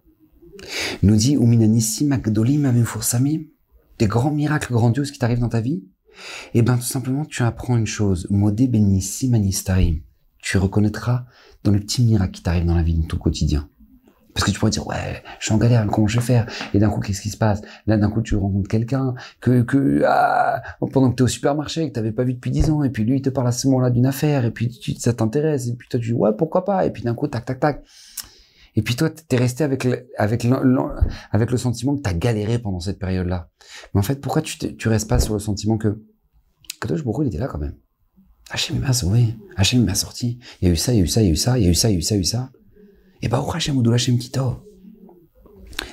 [1.02, 3.44] Nous dit Uminanissim Agdolim Samim,
[3.98, 5.84] des grands miracles grandioses qui t'arrivent dans ta vie.
[6.54, 8.26] Eh bien, tout simplement, tu apprends une chose.
[8.30, 10.00] Modé Benissim Anistarim.
[10.38, 11.26] Tu reconnaîtras
[11.64, 13.68] dans les petits miracles qui t'arrivent dans la vie, dans ton quotidien.
[14.34, 16.46] Parce que tu pourrais dire, ouais, je suis en galère, comment je vais faire?
[16.72, 17.60] Et d'un coup, qu'est-ce qui se passe?
[17.86, 21.88] Là, d'un coup, tu rencontres quelqu'un que, que ah, pendant que tu es au supermarché,
[21.88, 23.52] que tu n'avais pas vu depuis dix ans, et puis lui, il te parle à
[23.52, 26.64] ce moment-là d'une affaire, et puis ça t'intéresse, et puis toi, tu dis, ouais, pourquoi
[26.64, 26.86] pas?
[26.86, 27.84] Et puis d'un coup, tac, tac, tac.
[28.74, 30.46] Et puis toi, tu es resté avec le, avec
[31.30, 33.50] avec le sentiment que tu as galéré pendant cette période-là.
[33.92, 36.02] Mais en fait, pourquoi tu, tu restes pas sur le sentiment que,
[36.80, 37.74] que toi, il était là quand même?
[38.50, 41.06] Hachem m'a sauvé, Hachem m'a sorti, il y a eu ça, il y a eu
[41.06, 42.02] ça, il y a eu ça, il y a eu ça, il y a eu
[42.02, 42.50] ça, il y a eu ça.
[43.22, 43.46] Et bah,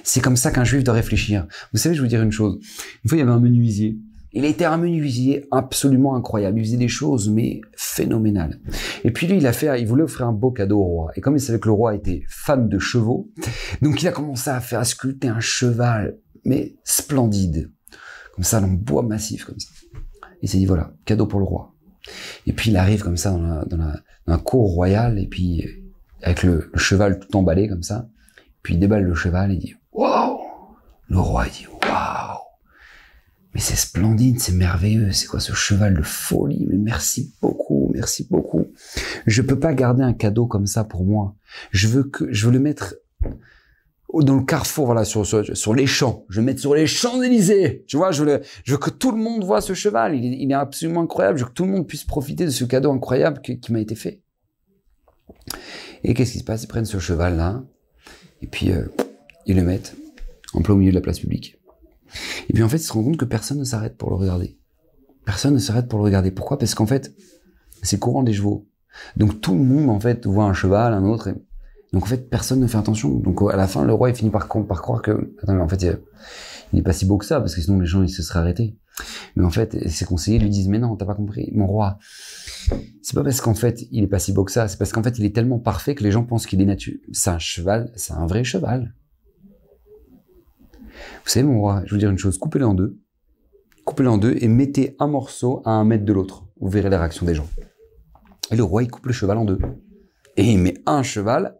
[0.03, 1.47] C'est comme ça qu'un juif doit réfléchir.
[1.71, 2.59] Vous savez, je vais vous dire une chose.
[3.03, 3.97] Une fois, il y avait un menuisier.
[4.31, 6.59] Il était un menuisier absolument incroyable.
[6.59, 8.59] Il faisait des choses, mais phénoménales.
[9.03, 11.11] Et puis lui, il a fait, il voulait offrir un beau cadeau au roi.
[11.15, 13.31] Et comme il savait que le roi était fan de chevaux,
[13.81, 17.71] donc il a commencé à faire sculpter un cheval, mais splendide.
[18.35, 19.69] Comme ça, en bois massif, comme ça.
[20.41, 21.73] Il s'est dit, voilà, cadeau pour le roi.
[22.45, 23.93] Et puis il arrive comme ça dans la, dans la,
[24.25, 25.65] dans la cour royale, et puis
[26.21, 28.07] avec le, cheval tout emballé comme ça.
[28.61, 30.39] Puis il déballe le cheval et dit Waouh
[31.07, 32.39] Le roi dit Waouh
[33.53, 38.27] Mais c'est splendide, c'est merveilleux, c'est quoi ce cheval de folie Mais merci beaucoup, merci
[38.29, 38.67] beaucoup.
[39.25, 41.35] Je peux pas garder un cadeau comme ça pour moi.
[41.71, 42.95] Je veux que je veux le mettre
[44.13, 46.25] dans le carrefour, voilà, sur, sur, les champs.
[46.29, 47.85] Je le mettre sur les Champs-Élysées.
[47.87, 50.15] Tu vois, je veux, que tout le monde voit ce cheval.
[50.15, 51.37] Il est, absolument incroyable.
[51.37, 53.93] Je veux que tout le monde puisse profiter de ce cadeau incroyable qui m'a été
[53.93, 54.21] fait.
[56.03, 56.63] Et qu'est-ce qui se passe?
[56.63, 57.63] Ils prennent ce cheval-là,
[58.41, 58.85] et puis euh,
[59.45, 59.95] ils le mettent
[60.53, 61.59] en plein milieu de la place publique.
[62.49, 64.57] Et puis en fait, ils se rendent compte que personne ne s'arrête pour le regarder.
[65.25, 66.31] Personne ne s'arrête pour le regarder.
[66.31, 66.57] Pourquoi?
[66.57, 67.13] Parce qu'en fait,
[67.83, 68.67] c'est courant des chevaux.
[69.15, 71.29] Donc tout le monde en fait voit un cheval, un autre.
[71.93, 73.15] Donc en fait, personne ne fait attention.
[73.15, 75.67] Donc à la fin, le roi il finit par, par croire que, attends, mais en
[75.67, 75.97] fait, il
[76.73, 78.77] n'est pas si beau que ça, parce que sinon les gens ils se seraient arrêtés.
[79.35, 81.99] Mais en fait, ses conseillers lui disent, mais non, t'as pas compris, mon roi,
[83.01, 85.03] c'est pas parce qu'en fait, il est pas si beau que ça, c'est parce qu'en
[85.03, 86.99] fait, il est tellement parfait que les gens pensent qu'il est naturel.
[87.11, 88.93] C'est un cheval, c'est un vrai cheval.
[91.23, 92.99] Vous savez, mon roi, je vais vous dire une chose, coupez-le en deux,
[93.85, 96.45] coupez-le en deux et mettez un morceau à un mètre de l'autre.
[96.59, 97.47] Vous verrez la réaction des gens.
[98.51, 99.59] Et le roi, il coupe le cheval en deux.
[100.35, 101.57] Et il met un cheval,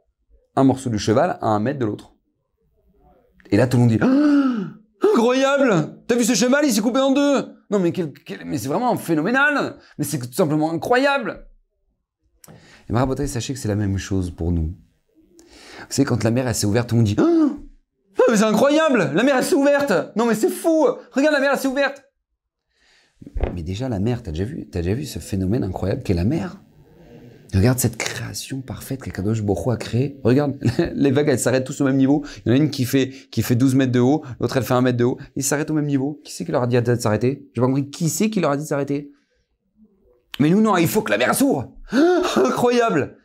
[0.55, 2.15] un morceau du cheval à un mètre de l'autre.
[3.51, 6.01] Et là, tout le monde dit, ah, incroyable!
[6.07, 7.58] T'as vu ce cheval, il s'est coupé en deux!
[7.69, 7.93] Non, mais,
[8.57, 9.77] c'est vraiment phénoménal.
[9.97, 11.47] Mais c'est tout simplement incroyable.
[12.89, 14.73] Et Marabotai, sachez que c'est la même chose pour nous.
[15.79, 17.49] Vous savez, quand la mer elle s'est ouverte, on dit ah,
[18.17, 21.39] ah, mais c'est incroyable La mer elle s'est ouverte Non, mais c'est fou Regarde, la
[21.39, 22.03] mer elle s'est ouverte
[23.53, 26.59] Mais déjà, la mer, t'as déjà t'as déjà vu ce phénomène incroyable qu'est la mer?
[27.53, 30.19] Regarde cette création parfaite que Kadosh Boko a créée.
[30.23, 30.59] Regarde,
[30.93, 32.23] les vagues, elles s'arrêtent tous au même niveau.
[32.45, 34.63] Il y en a une qui fait, qui fait 12 mètres de haut, l'autre elle
[34.63, 35.17] fait 1 mètre de haut.
[35.35, 36.21] Ils s'arrêtent au même niveau.
[36.23, 37.49] Qui c'est qui leur a dit de s'arrêter?
[37.53, 37.89] J'ai pas compris.
[37.89, 39.11] Qui c'est qui leur a dit de s'arrêter?
[40.39, 41.73] Mais nous, non, il faut que la mer s'ouvre.
[42.35, 43.15] Incroyable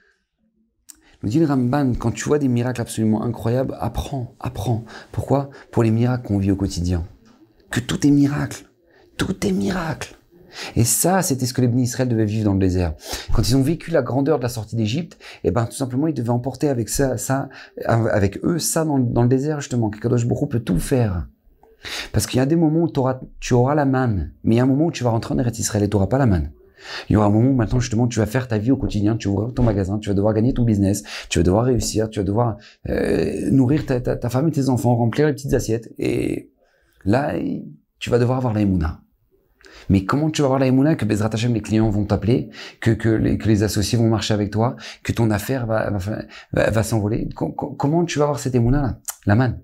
[1.24, 4.84] nous dit le Ramban, quand tu vois des miracles absolument incroyables, apprends, apprends.
[5.10, 5.48] Pourquoi?
[5.70, 7.06] Pour les miracles qu'on vit au quotidien.
[7.70, 8.66] Que tout est miracle.
[9.16, 10.16] Tout est miracle.
[10.76, 12.94] Et ça, c'était ce que les bénis Israël devaient vivre dans le désert.
[13.32, 16.14] Quand ils ont vécu la grandeur de la sortie d'Égypte, eh ben, tout simplement, ils
[16.14, 17.48] devaient emporter avec ça, ça,
[17.86, 19.90] avec eux, ça dans, le désert, justement.
[19.90, 21.26] Kadosh Baruch peut tout faire.
[22.12, 24.64] Parce qu'il y a des moments où tu auras la manne, mais il y a
[24.64, 26.50] un moment où tu vas rentrer en Eretz Israël et tu n'auras pas la manne.
[27.08, 29.16] Il y aura un moment où maintenant justement tu vas faire ta vie au quotidien,
[29.16, 32.10] tu vas ouvrir ton magasin, tu vas devoir gagner ton business, tu vas devoir réussir,
[32.10, 32.56] tu vas devoir
[32.88, 35.92] euh, nourrir ta, ta, femme et tes enfants, remplir les petites assiettes.
[35.98, 36.50] Et
[37.04, 37.34] là,
[37.98, 39.03] tu vas devoir avoir la émouna.
[39.88, 42.90] Mais comment tu vas avoir la émouna que Bezrat Hashem, les clients vont t'appeler, que,
[42.90, 45.90] que, les, que les associés vont marcher avec toi, que ton affaire va,
[46.52, 47.28] va, va, s'envoler?
[47.34, 49.60] Comment tu vas avoir cette émouna là La manne.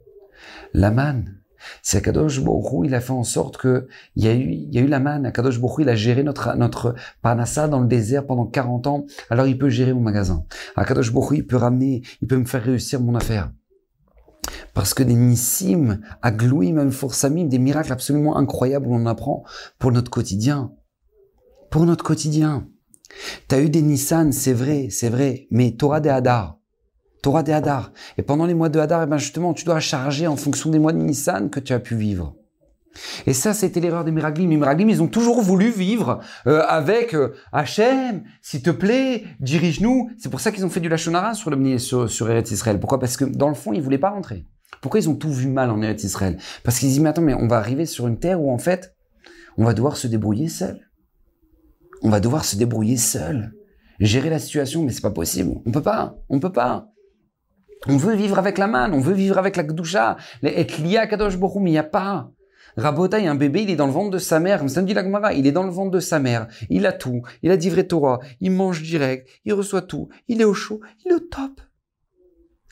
[0.75, 1.41] La manne.
[1.83, 4.79] C'est Akadosh Borou, il a fait en sorte que il y a eu, il y
[4.79, 5.27] a eu la manne.
[5.27, 9.07] Akadosh Borou, il a géré notre notre parnassa dans le désert pendant 40 ans.
[9.29, 10.45] Alors il peut gérer mon magasin.
[10.77, 13.51] Akadosh Borou, il peut ramener, il peut me faire réussir mon affaire.
[14.75, 19.45] Parce que des nissim, aglouim, même forsamim, des miracles absolument incroyables où on apprend
[19.79, 20.73] pour notre quotidien.
[21.71, 22.67] Pour notre quotidien.
[23.49, 26.59] T'as eu des Nissan, c'est vrai, c'est vrai, mais Torah des Hadar.
[27.23, 27.93] Torah des Hadar.
[28.17, 30.79] Et pendant les mois de Hadar, eh ben justement, tu dois charger en fonction des
[30.79, 32.37] mois de Nissan que tu as pu vivre.
[33.27, 34.51] Et ça, c'était l'erreur des Miraglim.
[34.51, 40.11] Les Miraglim, ils ont toujours voulu vivre euh, avec euh, Hachem, s'il te plaît, dirige-nous.
[40.19, 42.81] C'est pour ça qu'ils ont fait du Lachonara sur, le, sur, sur Eretz Israël.
[42.81, 42.99] Pourquoi?
[42.99, 44.47] Parce que dans le fond, ils voulaient pas rentrer.
[44.81, 47.35] Pourquoi ils ont tout vu mal en Eretz Israël Parce qu'ils disent, mais attends, mais
[47.35, 48.95] on va arriver sur une terre où en fait,
[49.57, 50.81] on va devoir se débrouiller seul.
[52.03, 53.53] On va devoir se débrouiller seul.
[54.01, 55.57] Gérer la situation, mais c'est pas possible.
[55.67, 56.17] On peut pas.
[56.31, 56.89] On peut pas.
[57.87, 61.07] On veut vivre avec la manne, on veut vivre avec la gdoucha, être lié à
[61.07, 62.31] Kadosh Borum, il n'y a pas.
[62.77, 64.69] Rabota, il y a un bébé, il est dans le ventre de sa mère, comme
[64.69, 67.23] ça dit la Gemara, il est dans le ventre de sa mère, il a tout,
[67.43, 71.13] il a vrai Torah, il mange direct, il reçoit tout, il est au chaud, il
[71.13, 71.61] est au top.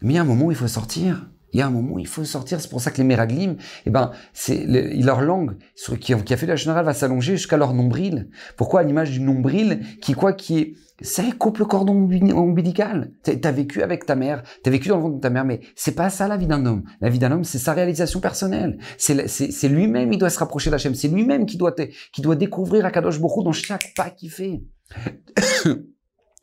[0.03, 1.29] Mais il y a un moment il faut sortir.
[1.53, 2.61] Il y a un moment il faut sortir.
[2.61, 3.57] C'est pour ça que les Meraglim,
[3.87, 5.57] eh ben, c'est leur langue
[6.01, 8.29] qui, a fait la générale va s'allonger jusqu'à leur nombril.
[8.57, 8.81] Pourquoi?
[8.81, 13.13] À l'image du nombril qui quoi qui est ça coupe le cordon ombilical.
[13.23, 15.95] T'as vécu avec ta mère, t'as vécu dans le ventre de ta mère, mais c'est
[15.95, 16.83] pas ça la vie d'un homme.
[17.01, 18.79] La vie d'un homme, c'est sa réalisation personnelle.
[18.97, 20.95] C'est lui-même, il doit se rapprocher d'Hachem.
[20.95, 21.75] C'est lui-même qui doit,
[22.13, 24.63] qui doit découvrir Akadosh Bokhu dans chaque pas qu'il fait.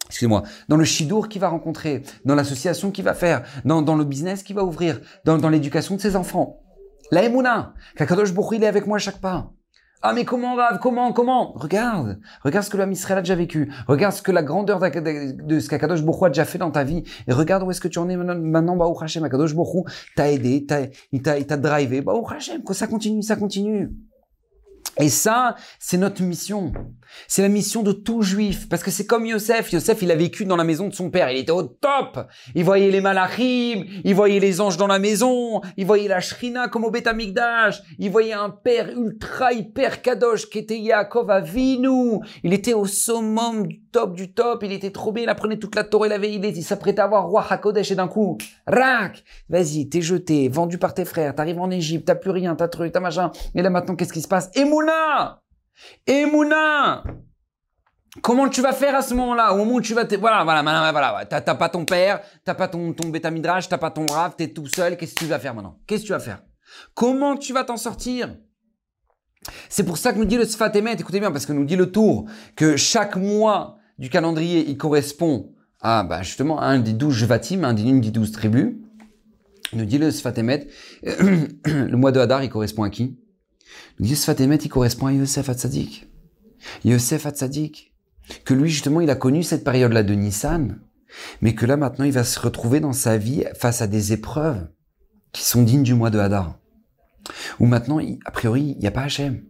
[0.07, 4.43] excusez-moi, dans le chidour qu'il va rencontrer, dans l'association qu'il va faire, dans, le business
[4.43, 6.61] qu'il va ouvrir, dans, l'éducation de ses enfants.
[7.11, 9.51] La Emouna, qu'Akadosh Bokhu, il est avec moi à chaque pas.
[10.07, 11.53] Ah mais comment va Comment Comment?
[11.53, 13.73] Regarde, regarde ce que l'homme Israël a déjà vécu.
[13.87, 17.01] Regarde ce que la grandeur de ce qu'Akadosh Bokhu a déjà fait dans ta vie.
[17.27, 18.75] Et regarde où est-ce que tu en es maintenant.
[18.75, 20.67] Bah, Hashem, Akadosh Bokhu t'a aidé,
[21.11, 22.01] il t'a, il t'a drivé.
[22.01, 23.89] Bah, Hashem, ça continue, ça continue.
[24.99, 26.71] Et ça, c'est notre mission.
[27.27, 28.67] C'est la mission de tout juif.
[28.69, 29.71] Parce que c'est comme Yosef.
[29.71, 31.29] Yosef, il a vécu dans la maison de son père.
[31.29, 32.27] Il était au top.
[32.53, 33.85] Il voyait les malachim.
[34.03, 35.61] Il voyait les anges dans la maison.
[35.77, 37.09] Il voyait la shrina comme au Beth
[37.99, 42.19] Il voyait un père ultra hyper kadosh qui était Yaakov Avinu.
[42.43, 44.63] Il était au summum du top du top.
[44.63, 45.23] Il était trop bien.
[45.23, 46.07] Il apprenait toute la Torah.
[46.07, 49.23] Il avait, il, s'apprêtait à voir roi Hakodesh et d'un coup, rac!
[49.49, 51.35] Vas-y, t'es jeté, vendu par tes frères.
[51.35, 52.05] T'arrives en Égypte.
[52.05, 52.55] T'as plus rien.
[52.55, 53.31] T'as truc, t'as machin.
[53.53, 54.49] Et là maintenant, qu'est-ce qui se passe?
[54.55, 55.44] Emouna!
[56.07, 57.03] Emouna
[58.21, 59.53] Comment tu vas faire à ce moment-là?
[59.53, 60.05] Au moment tu vas...
[60.05, 61.25] Voilà, voilà, voilà, voilà.
[61.25, 64.67] T'as pas ton père, t'as pas ton, ton bêta-midrash, t'as pas ton rave, t'es tout
[64.67, 64.95] seul.
[64.95, 65.79] Qu'est-ce que tu vas faire maintenant?
[65.85, 66.41] Qu'est-ce que tu vas faire?
[66.93, 68.35] Comment tu vas t'en sortir?
[69.69, 71.91] C'est pour ça que nous dit le Sfatemet, écoutez bien, parce que nous dit le
[71.91, 77.63] tour, que chaque mois du calendrier, il correspond à, bah, justement, un des douze Jvatim,
[77.63, 78.73] un des, douze tribus.
[79.73, 80.67] Nous dit le Sfatemet,
[81.03, 83.19] le mois de Hadar, il correspond à qui?
[83.99, 86.07] Yosef Emet, il correspond à Yosef Hatzadik.
[86.83, 87.93] Yosef Hatzadik.
[88.43, 90.79] Que lui, justement, il a connu cette période-là de Nissan,
[91.41, 94.67] mais que là, maintenant, il va se retrouver dans sa vie face à des épreuves
[95.31, 96.57] qui sont dignes du mois de Hadar.
[97.59, 99.43] Où maintenant, a priori, il n'y a pas Hachem.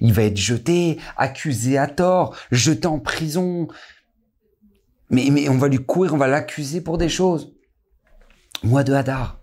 [0.00, 3.68] Il va être jeté, accusé à tort, jeté en prison.
[5.10, 7.54] Mais, mais on va lui courir, on va l'accuser pour des choses.
[8.62, 9.40] Mois de Hadar.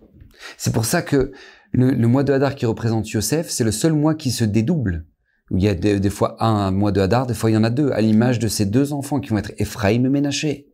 [0.58, 1.32] C'est pour ça que
[1.76, 5.06] le, mois de Hadar qui représente Yosef, c'est le seul mois qui se dédouble.
[5.52, 7.70] il y a des, fois un mois de Hadar, des fois il y en a
[7.70, 10.68] deux, à l'image de ces deux enfants qui vont être Ephraim et Ménaché,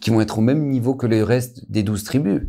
[0.00, 2.42] qui vont être au même niveau que le reste des douze tribus.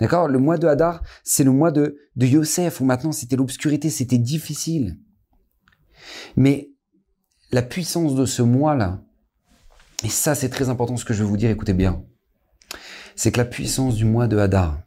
[0.00, 0.28] D'accord?
[0.28, 4.18] Le mois de Hadar, c'est le mois de, de Yosef, où maintenant c'était l'obscurité, c'était
[4.18, 4.98] difficile.
[6.36, 6.70] Mais
[7.52, 9.02] la puissance de ce mois-là,
[10.04, 12.02] et ça c'est très important ce que je vais vous dire, écoutez bien,
[13.14, 14.80] c'est que la puissance du mois de Hadar,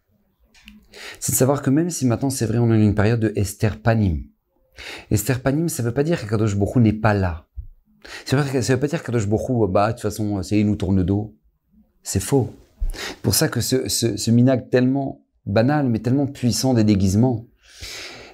[1.19, 3.33] c'est de savoir que même si maintenant c'est vrai, on est dans une période de
[3.35, 4.23] Esther Panim.
[5.11, 7.47] Esther Panim, ça veut pas dire que Kadosh Bokhu n'est pas là.
[8.25, 10.75] Ça veut, veut pas dire que Kadosh Bokhu, bah, de toute façon, c'est il nous
[10.75, 11.35] tourne le dos.
[12.01, 12.53] C'est faux.
[13.21, 17.47] Pour ça que ce, ce, ce minag tellement banal, mais tellement puissant des déguisements,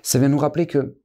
[0.02, 0.98] ça vient nous rappeler que,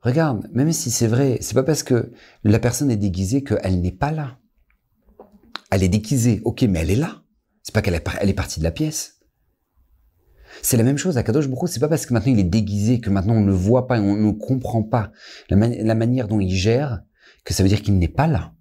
[0.00, 2.12] regarde, même si c'est vrai, c'est pas parce que
[2.44, 4.38] la personne est déguisée qu'elle n'est pas là.
[5.70, 7.22] Elle est déguisée, ok, mais elle est là.
[7.62, 9.15] C'est pas qu'elle est, elle est partie de la pièce.
[10.62, 13.00] C'est la même chose à Kadosh Baruch c'est pas parce que maintenant il est déguisé,
[13.00, 15.12] que maintenant on ne voit pas et on ne comprend pas
[15.48, 17.02] la, manière dont il gère,
[17.44, 18.52] que ça veut dire qu'il n'est pas là.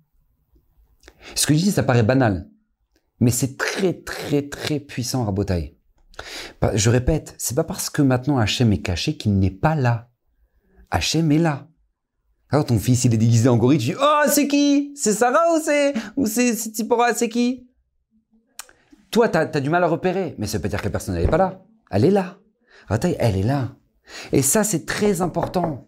[1.33, 2.49] Ce que je dis, ça paraît banal,
[3.19, 5.75] mais c'est très très très puissant à Botaï.
[6.61, 10.09] Bah, je répète, c'est pas parce que maintenant Hachem est caché qu'il n'est pas là.
[10.91, 11.67] Hachem est là.
[12.49, 14.93] Alors ton fils il est déguisé en gorille, tu dis oh c'est qui?
[14.95, 17.67] C'est Sarah ou c'est ou c'est Tipora C'est qui?
[19.11, 21.15] Toi t'as as du mal à repérer, mais ça veut pas dire que la personne
[21.15, 21.65] n'est pas là.
[21.95, 22.39] Elle est là.
[22.89, 23.69] Elle est là.
[24.33, 25.87] Et ça c'est très important.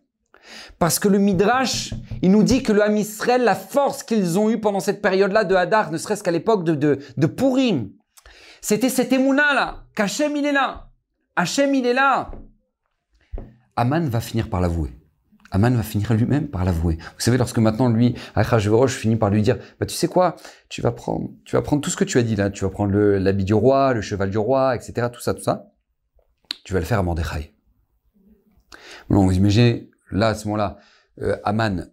[0.80, 4.50] Parce que le Midrash, il nous dit que le Ham Israël, la force qu'ils ont
[4.50, 6.76] eue pendant cette période-là de Hadar, ne serait-ce qu'à l'époque de,
[7.18, 7.90] de, Purim,
[8.62, 10.92] c'était cet émouna là, qu'Hachem il est là.
[11.36, 12.32] Hachem il est là.
[13.76, 14.92] Aman va finir par l'avouer.
[15.52, 16.96] Aman va finir lui-même par l'avouer.
[17.00, 20.38] Vous savez, lorsque maintenant lui, Achashverosh finit par lui dire, bah tu sais quoi,
[20.70, 22.70] tu vas prendre, tu vas prendre tout ce que tu as dit là, tu vas
[22.70, 25.68] prendre l'habit du roi, le cheval du roi, etc., tout ça, tout ça.
[26.64, 27.54] Tu vas le faire à Mordechai.
[29.10, 30.78] Bon, vous imaginez, là, à ce moment-là,
[31.22, 31.88] euh, Aman,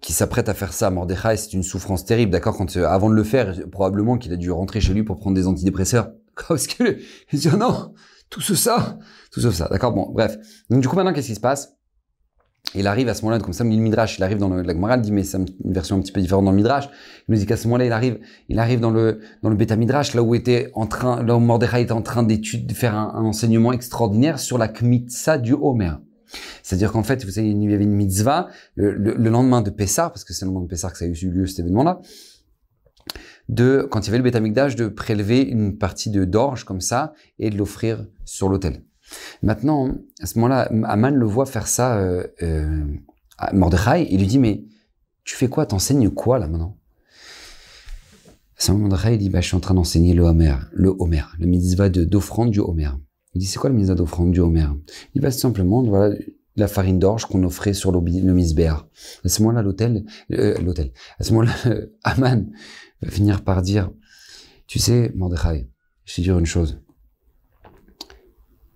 [0.00, 3.08] qui s'apprête à faire ça à Mordechai, c'est une souffrance terrible, d'accord Quand euh, avant
[3.08, 6.10] de le faire, probablement qu'il a dû rentrer chez lui pour prendre des antidépresseurs,
[6.48, 6.98] parce que
[7.32, 7.94] il dit oh non,
[8.30, 8.98] tout ce ça,
[9.32, 10.36] tout ce ça, d'accord Bon, bref.
[10.70, 11.77] Donc du coup maintenant, qu'est-ce qui se passe?
[12.74, 14.98] Il arrive à ce moment-là, comme ça, le Midrash, il arrive dans le, la Gemara,
[14.98, 16.88] dit, mais c'est une version un petit peu différente dans le Midrash.
[17.28, 19.76] Il nous dit qu'à ce moment-là, il arrive, il arrive dans le, dans le Beta
[19.76, 22.94] Midrash, là où était en train, là où Mordechai était en train d'étudier, de faire
[22.94, 25.92] un, un, enseignement extraordinaire sur la Kmitsa du Homer.
[26.62, 30.10] C'est-à-dire qu'en fait, vous savez, il y avait une mitzvah le, le, lendemain de Pessah,
[30.10, 32.00] parce que c'est le lendemain de Pessah que ça a eu lieu cet événement-là,
[33.48, 37.14] de quand il y avait le Betamikdash, de prélever une partie de d'orge comme ça
[37.38, 38.82] et de l'offrir sur l'autel.
[39.42, 42.84] Maintenant, à ce moment-là, Aman le voit faire ça euh, euh,
[43.38, 44.64] à Mordechai, il lui dit mais
[45.24, 45.66] tu fais quoi?
[45.66, 46.76] T'enseignes quoi là maintenant?
[48.58, 51.24] À ce moment, Mordechai dit bah je suis en train d'enseigner le Homer, le Homer,
[51.38, 52.90] le mitzvah d'offrande du Homer.
[53.34, 54.66] Il dit, c'est quoi la mise d'offrande du Homer?
[55.14, 56.16] Il va simplement, voilà,
[56.56, 60.92] la farine d'orge qu'on offrait sur le, le À ce moment-là, l'hôtel, euh, l'hôtel.
[61.18, 61.54] À ce moment-là,
[62.04, 62.46] Aman
[63.00, 63.90] va finir par dire,
[64.66, 65.70] tu sais, Mordechai,
[66.04, 66.80] je te dire une chose.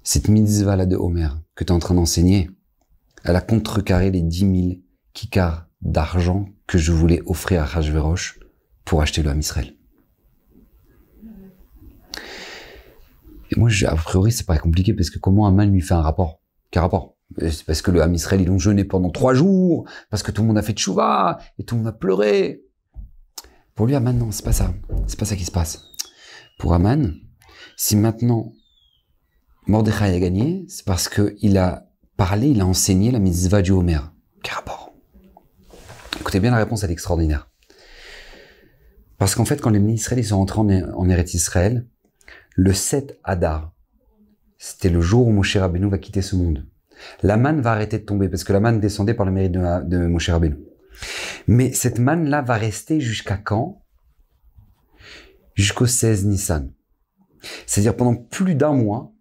[0.05, 2.51] Cette mitzvah là de Homer que tu es en train d'enseigner,
[3.25, 8.41] elle a contrecarré les dix mille kikars d'argent que je voulais offrir à Hashverosh
[8.85, 9.77] pour acheter le Ham Israël.
[13.51, 16.41] Et moi, a priori, c'est pas compliqué parce que comment Aman lui fait un rapport?
[16.71, 17.17] Quel rapport?
[17.39, 20.43] C'est parce que le Ham Israël, ils ont jeûné pendant trois jours, parce que tout
[20.43, 22.65] le monde a fait tchouva, et tout le monde a pleuré.
[23.75, 24.75] Pour lui, Aman, non, c'est pas ça.
[25.07, 25.85] C'est pas ça qui se passe.
[26.59, 27.13] Pour Aman,
[27.77, 28.53] si maintenant
[29.67, 34.01] Mordechai a gagné, c'est parce qu'il a parlé, il a enseigné la mitzvah du Homer.
[34.43, 34.93] Quel rapport?
[36.21, 37.49] Écoutez bien, la réponse, elle est extraordinaire.
[39.19, 41.87] Parce qu'en fait, quand les Israéliens sont rentrés en, en Eretz Israël,
[42.57, 43.73] le 7 Adar,
[44.59, 46.67] c'était le jour où Moshe Rabbeinu va quitter ce monde.
[47.23, 49.61] La manne va arrêter de tomber parce que la manne descendait par le mérite de,
[49.85, 50.59] de Moshe Rabbeinu.
[51.47, 53.83] Mais cette manne-là va rester jusqu'à quand?
[55.55, 56.73] Jusqu'au 16 Nissan.
[57.67, 59.13] C'est-à-dire pendant plus d'un mois,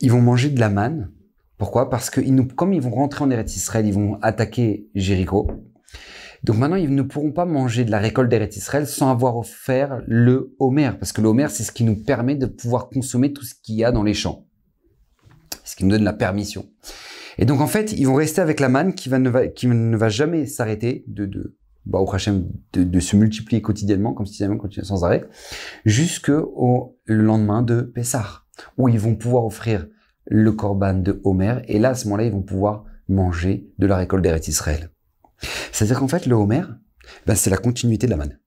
[0.00, 1.10] ils vont manger de la manne.
[1.58, 1.90] Pourquoi?
[1.90, 2.20] Parce que
[2.54, 5.48] comme ils vont rentrer en Eretz Israël, ils vont attaquer Jéricho.
[6.42, 10.02] Donc maintenant, ils ne pourront pas manger de la récolte d'Eretz Israël sans avoir offert
[10.06, 13.44] le homer, parce que le homer, c'est ce qui nous permet de pouvoir consommer tout
[13.44, 14.44] ce qu'il y a dans les champs.
[15.64, 16.66] Ce qui nous donne la permission.
[17.38, 21.04] Et donc en fait, ils vont rester avec la manne qui, ne, va, jamais s'arrêter
[21.06, 21.54] de,
[23.00, 25.24] se multiplier quotidiennement, comme si continuait sans arrêt,
[25.84, 28.41] jusqu'au lendemain de Pessah,
[28.78, 29.86] où ils vont pouvoir offrir
[30.26, 33.96] le korban de Homer, et là, à ce moment-là, ils vont pouvoir manger de la
[33.96, 34.90] récolte d'Eretz Israël.
[35.72, 36.62] C'est-à-dire qu'en fait, le Homer,
[37.26, 38.38] ben, c'est la continuité de la manne.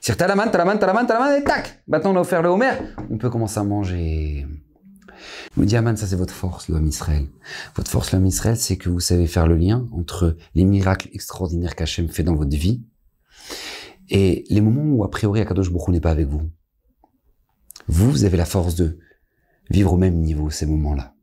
[0.00, 1.82] C'est-à-dire, t'as la manne, t'as la manne, t'as la manne, t'as la manne, et tac
[1.86, 2.72] Maintenant, on a offert le Homer,
[3.10, 4.46] on peut commencer à manger.
[5.54, 7.26] Je vous dis, Aman, ça c'est votre force, l'homme Israël.
[7.76, 11.76] Votre force, l'homme Israël, c'est que vous savez faire le lien entre les miracles extraordinaires
[11.76, 12.82] qu'Hachem fait dans votre vie
[14.08, 16.50] et les moments où, a priori, Akadosh Baruch n'est pas avec vous.
[17.88, 18.98] Vous, vous avez la force de
[19.70, 21.14] vivre au même niveau ces moments-là.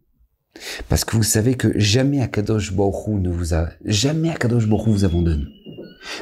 [0.89, 4.87] Parce que vous savez que jamais Akadosh Baruch Hu ne vous a, jamais Akadosh Baruch
[4.87, 5.47] vous abandonne.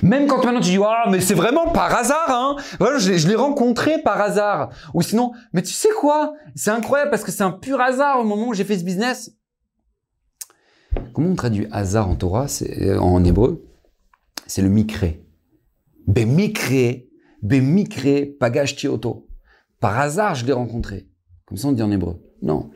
[0.01, 2.55] Même quand maintenant tu dis, ah, mais c'est vraiment par hasard, hein.
[2.79, 4.69] Voilà, je, l'ai- rencontré par hasard.
[4.93, 6.33] Ou sinon, mais tu sais quoi?
[6.55, 9.31] C'est incroyable parce que c'est un pur hasard au moment où j'ai fait ce business.
[11.13, 12.47] Comment on traduit hasard en Torah,
[12.81, 13.63] euh, en hébreu?
[14.47, 15.23] C'est le mikré.
[16.07, 17.09] Bemikré,
[17.43, 19.27] bemikré, pagashti auto.
[19.79, 21.07] Par hasard, je l'ai rencontré.
[21.47, 22.21] Comme ça, on dit en hébreu.
[22.41, 22.69] Non.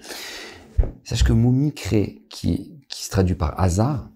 [1.03, 4.09] Sache que mot mikré, qui, qui se traduit par hasard,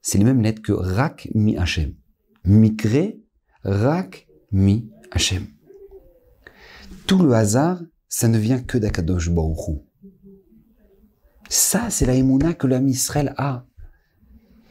[0.00, 1.94] c'est les mêmes lettres que rak mi Hachem.
[2.44, 3.20] Mikré,
[3.64, 5.46] rak mi Hachem.
[7.06, 9.78] Tout le hasard, ça ne vient que d'Akadosh Baruch Hu.
[11.48, 13.66] Ça, c'est la émouna que l'âme Israël a.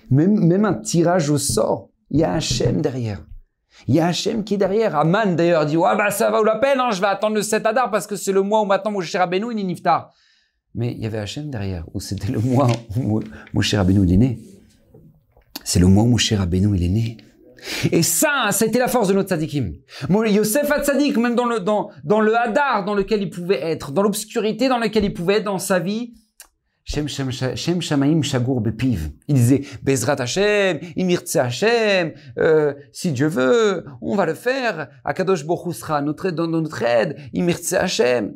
[0.09, 3.26] Même, même un tirage au sort, il y a Hachem derrière.
[3.88, 4.95] Il y a Hachem qui est derrière.
[4.95, 7.41] Aman d'ailleurs dit, ouais, bah ça va ou la peine, hein, je vais attendre le
[7.41, 10.11] 7 Adar parce que c'est le mois où maintenant mon cher Rabbeinu est niftar.
[10.73, 13.21] Mais il y avait Hachem derrière, où c'était le mois où
[13.53, 14.39] mon cher Rabbeinu il est né.
[15.63, 17.17] C'est le mois où mon cher Rabbeinu il est né.
[17.91, 19.73] Et ça, c'était la force de notre tzadikim.
[20.09, 24.01] Yosef Hatzadik, même dans le, dans, dans le hadar dans lequel il pouvait être, dans
[24.01, 26.13] l'obscurité dans laquelle il pouvait être dans sa vie,
[26.84, 29.11] Shem, Shamaim Shagour Bepiv.
[29.27, 34.89] Il disait, Bezrat Hashem, Imirtse Hashem, euh, si Dieu veut, on va le faire.
[35.05, 38.36] Akadosh Baruch sera notre, dans notre aide, Imirtse Hashem.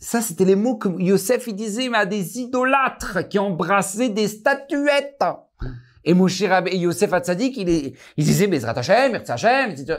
[0.00, 4.28] Ça, c'était les mots que Yosef, il disait, mais à des idolâtres qui embrassaient des
[4.28, 5.22] statuettes.
[6.04, 9.70] Et Moshe Rabbe, et Yosef Hatzadik, il, est, il disait, Bezrat Hashem, Imirtse Hashem.
[9.70, 9.98] etc.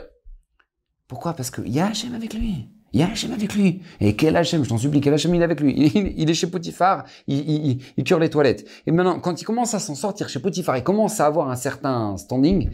[1.08, 1.34] Pourquoi?
[1.34, 2.68] Parce qu'il y a Hashem avec lui.
[2.96, 3.82] Il y a Hachem avec lui.
[4.00, 5.74] Et quel Hachem, je t'en supplie, quel Hachem il est avec lui
[6.16, 8.66] il, est chez Potiphar, il, cure les toilettes.
[8.86, 11.56] Et maintenant, quand il commence à s'en sortir chez Potiphar, il commence à avoir un
[11.56, 12.70] certain standing,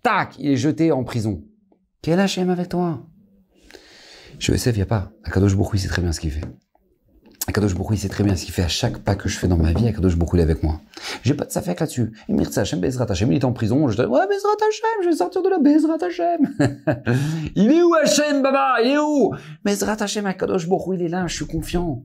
[0.00, 1.42] tac, il est jeté en prison.
[2.02, 3.04] Quel Hachem avec toi?
[4.40, 5.10] Yosef, il n'y a pas.
[5.24, 6.44] Akadosh il sait très bien ce qu'il fait.
[7.46, 9.48] Akadosh Baruch il sait très bien ce qu'il fait à chaque pas que je fais
[9.48, 9.86] dans ma vie.
[9.86, 10.80] Akadosh Baruch il est avec moi.
[11.22, 12.12] J'ai pas de safek là-dessus.
[12.28, 13.86] Il mérite Hachem, Bezrat Hachem, il est en prison.
[13.88, 16.48] Je dis, ouais, Bezrat Hachem, je vais sortir de la Bezrat Hachem.
[17.54, 18.76] il est où Hachem, Baba?
[18.82, 19.34] Il est où?
[19.64, 22.02] Bezrat Hachem, Akadosh Baruch il est là, je suis confiant.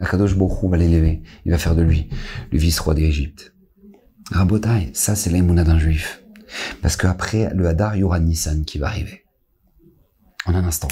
[0.00, 1.22] Akadosh Baruch va l'élever.
[1.44, 2.08] Il va faire de lui
[2.52, 3.54] le vice-roi d'Égypte.
[4.30, 6.22] Rabotai, ça c'est l'aïmouna d'un juif.
[6.82, 9.24] Parce qu'après le Hadar, il y aura Nissan qui va arriver.
[10.46, 10.88] En un instant.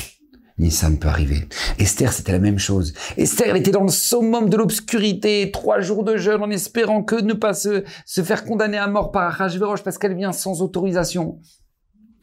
[0.61, 1.49] Nissan peut arriver.
[1.79, 2.93] Esther, c'était la même chose.
[3.17, 7.17] Esther, elle était dans le summum de l'obscurité, trois jours de jeûne en espérant que
[7.17, 11.39] ne pas se, se faire condamner à mort par Achashverosh parce qu'elle vient sans autorisation.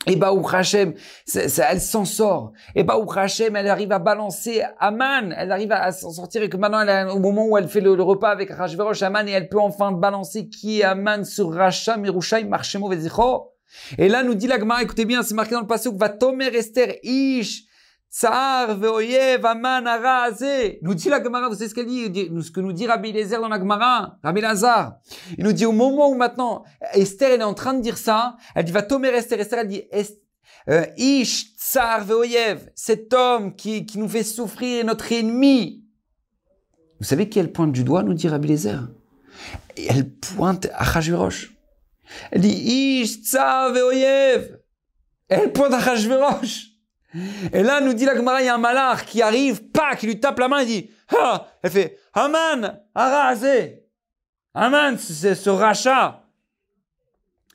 [0.05, 0.93] Et bah, Hachem,
[1.25, 2.53] ça, ça, elle s'en sort.
[2.75, 5.33] Et bah, Hachem, elle arrive à balancer Aman.
[5.37, 8.29] Elle arrive à, s'en sortir et que maintenant, au moment où elle fait le, repas
[8.29, 12.89] avec Achashverosh, Aman, et elle peut enfin balancer qui est Aman sur Racha, Merushaim, Marchemo.
[13.97, 16.95] Et là, nous dit l'Agma, écoutez bien, c'est marqué dans le passage, va Tomer Esther
[17.03, 17.66] Ish,
[18.09, 18.23] Nous
[20.93, 22.05] dit la Gemara, vous savez ce qu'elle dit,
[22.41, 24.95] ce que nous dit Rabbi Eliezer dans la Gemara, Rabbi Lazar.
[25.37, 28.37] Il nous dit au moment où maintenant Esther elle est en train de dire ça,
[28.55, 30.21] elle dit va tomer Esther, Esther elle dit Est,
[30.69, 35.83] euh, Ish tsar veoyev, cet homme qui, qui nous fait souffrir, notre ennemi.
[36.99, 38.53] Vous savez qui elle pointe du doigt, nous dit Rabbi
[39.75, 41.53] Et Elle pointe Achashverosh.
[42.31, 44.59] Elle dit Ish tsar veoyev.
[45.27, 46.76] Elle pointe Achashverosh.
[47.53, 50.05] Et là, nous dit la Gemara, il y a un malard qui arrive, pas, qui
[50.05, 53.83] lui tape la main, il dit, ah, elle fait, Aman, Arazé.
[54.53, 56.23] Aman, c'est ce rachat.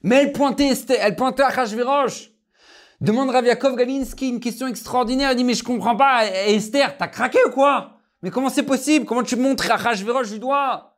[0.03, 2.31] Mais elle pointait, elle pointait Achashverosh.
[3.01, 5.31] Demande Rav Yaakov Galinski une question extraordinaire.
[5.31, 7.99] Elle dit, mais je comprends pas, Esther, t'as craqué ou quoi?
[8.23, 9.05] Mais comment c'est possible?
[9.05, 10.97] Comment tu montres Achashverosh du doigt?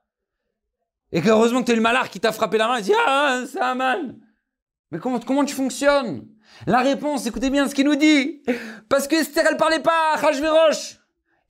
[1.12, 3.60] Et heureusement que t'es le malard qui t'a frappé la main, il dit, ah, c'est
[3.60, 4.16] Aman.
[4.90, 6.26] Mais comment tu fonctionnes?
[6.66, 8.42] La réponse, écoutez bien ce qu'il nous dit.
[8.88, 10.98] Parce que Esther, elle parlait pas à Hachverosh.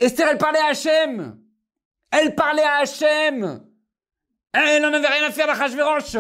[0.01, 1.39] Esther, elle parlait à Hachem.
[2.11, 3.65] Elle parlait à Hachem.
[4.53, 6.17] Elle n'en avait rien à faire d'Achashverosh.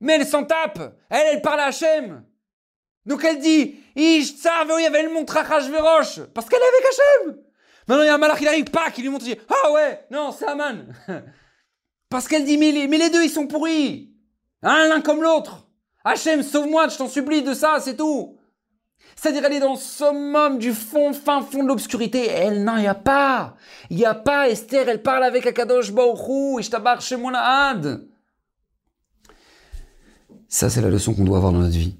[0.00, 0.78] Mais elle s'en tape.
[1.10, 2.24] Elle, elle parle à Hachem.
[3.06, 6.20] Donc elle dit, Ish tsar elle montre à Hachverosh.
[6.34, 7.42] Parce qu'elle est avec Hachem.
[7.88, 9.72] Maintenant, il y a un malach qui arrive, pas, qui lui montre, il dit, ah
[9.72, 10.94] ouais, non, c'est Aman.
[12.08, 14.14] Parce qu'elle dit, mais les, mais les deux, ils sont pourris.
[14.62, 15.66] Hein, l'un comme l'autre.
[16.04, 18.36] Hachem, sauve-moi, je t'en supplie de ça, c'est tout.
[19.16, 22.26] C'est-à-dire, elle est dans le summum du fond, fin fond de l'obscurité.
[22.26, 23.56] Elle, non, il n'y a pas.
[23.90, 24.48] Il n'y a pas.
[24.48, 28.06] Esther, elle parle avec Akadosh Baruchou, Ishtabar Shemonahad.
[30.48, 31.96] Ça, c'est la leçon qu'on doit avoir dans notre vie.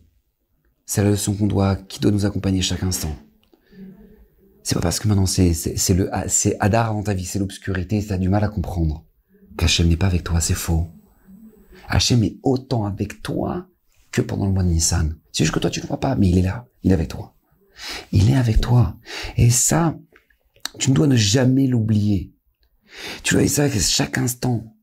[0.86, 3.14] C'est la leçon qu'on doit, qui doit nous accompagner chaque instant.
[4.62, 7.38] C'est pas parce que maintenant c'est, c'est, c'est le, c'est Hadar dans ta vie, c'est
[7.38, 9.05] l'obscurité, t'as du mal à comprendre.
[9.57, 10.88] Qu'Hachem n'est pas avec toi, c'est faux.
[11.88, 13.69] Hachem est autant avec toi
[14.12, 15.14] que pendant le mois de Nissan.
[15.32, 16.66] C'est juste que toi, tu ne le vois pas, mais il est là.
[16.82, 17.34] Il est avec toi.
[18.12, 18.96] Il est avec toi.
[19.36, 19.96] Et ça,
[20.78, 22.32] tu ne dois ne jamais l'oublier.
[23.22, 24.74] Tu dois ça chaque instant.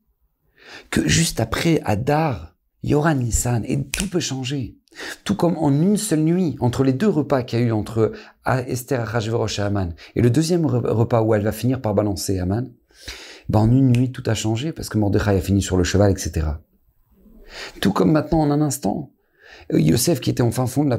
[0.90, 4.76] Que juste après Adar, il y aura Nissan et tout peut changer.
[5.24, 8.12] Tout comme en une seule nuit, entre les deux repas qu'il y a eu entre
[8.46, 12.70] Esther, Rajverosh et Aman, et le deuxième repas où elle va finir par balancer Aman,
[13.48, 16.10] ben en une nuit tout a changé parce que Mordechai a fini sur le cheval,
[16.10, 16.46] etc.
[17.80, 19.12] Tout comme maintenant en un instant,
[19.72, 20.96] Yosef qui était en fin fond de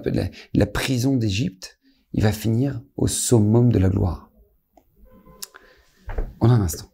[0.54, 1.80] la, prison d'Égypte,
[2.14, 4.32] il va finir au summum de la gloire.
[6.40, 6.92] En un instant.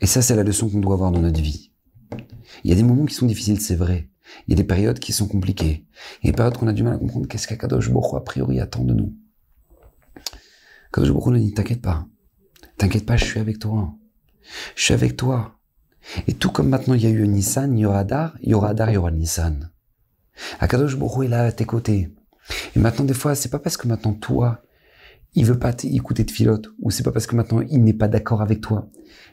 [0.00, 1.72] Et ça, c'est la leçon qu'on doit avoir dans notre vie.
[2.64, 4.10] Il y a des moments qui sont difficiles, c'est vrai.
[4.46, 5.86] Il y a des périodes qui sont compliquées.
[6.22, 8.20] Il y a des périodes qu'on a du mal à comprendre qu'est-ce qu'Akadosh Baruch a
[8.20, 9.14] priori attend de nous?
[10.92, 12.06] Kadosh Baruch nous dit, t'inquiète pas.
[12.76, 13.94] T'inquiète pas, je suis avec toi.
[14.74, 15.58] Je suis avec toi.
[16.26, 18.54] Et tout comme maintenant il y a eu Nissan, il y aura Adar, il y
[18.54, 19.70] aura Adar, il y aura Nissan.
[20.60, 22.10] Akadosh Baruch est là à tes côtés.
[22.74, 24.62] Et maintenant, des fois, c'est pas parce que maintenant toi,
[25.34, 28.08] il veut pas écouter de filote, ou c'est pas parce que maintenant il n'est pas
[28.08, 28.88] d'accord avec toi.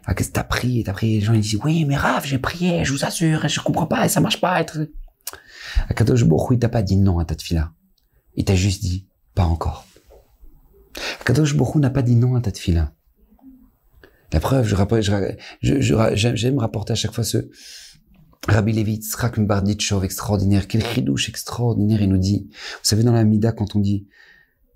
[0.05, 2.83] Ah, que t'as prié, t'as prié, les gens ils disent, oui, mais Raph, j'ai prié,
[2.83, 4.63] je vous assure, je comprends pas, et ça marche pas.
[5.89, 7.71] Akadosh Baruch il t'a pas dit non à ta fila.
[8.35, 9.85] Il t'a juste dit, pas encore.
[11.21, 12.91] Akadosh Baruch n'a pas dit non à ta fila.
[14.33, 14.75] La preuve, je,
[15.61, 17.49] je, j'aime rapporter à chaque fois ce
[18.47, 20.67] Rabbi Levitz, Rakim Barditchov, extraordinaire.
[20.67, 22.49] Quel chidouche extraordinaire, il nous dit.
[22.51, 24.05] Vous savez, dans la Mida, quand on dit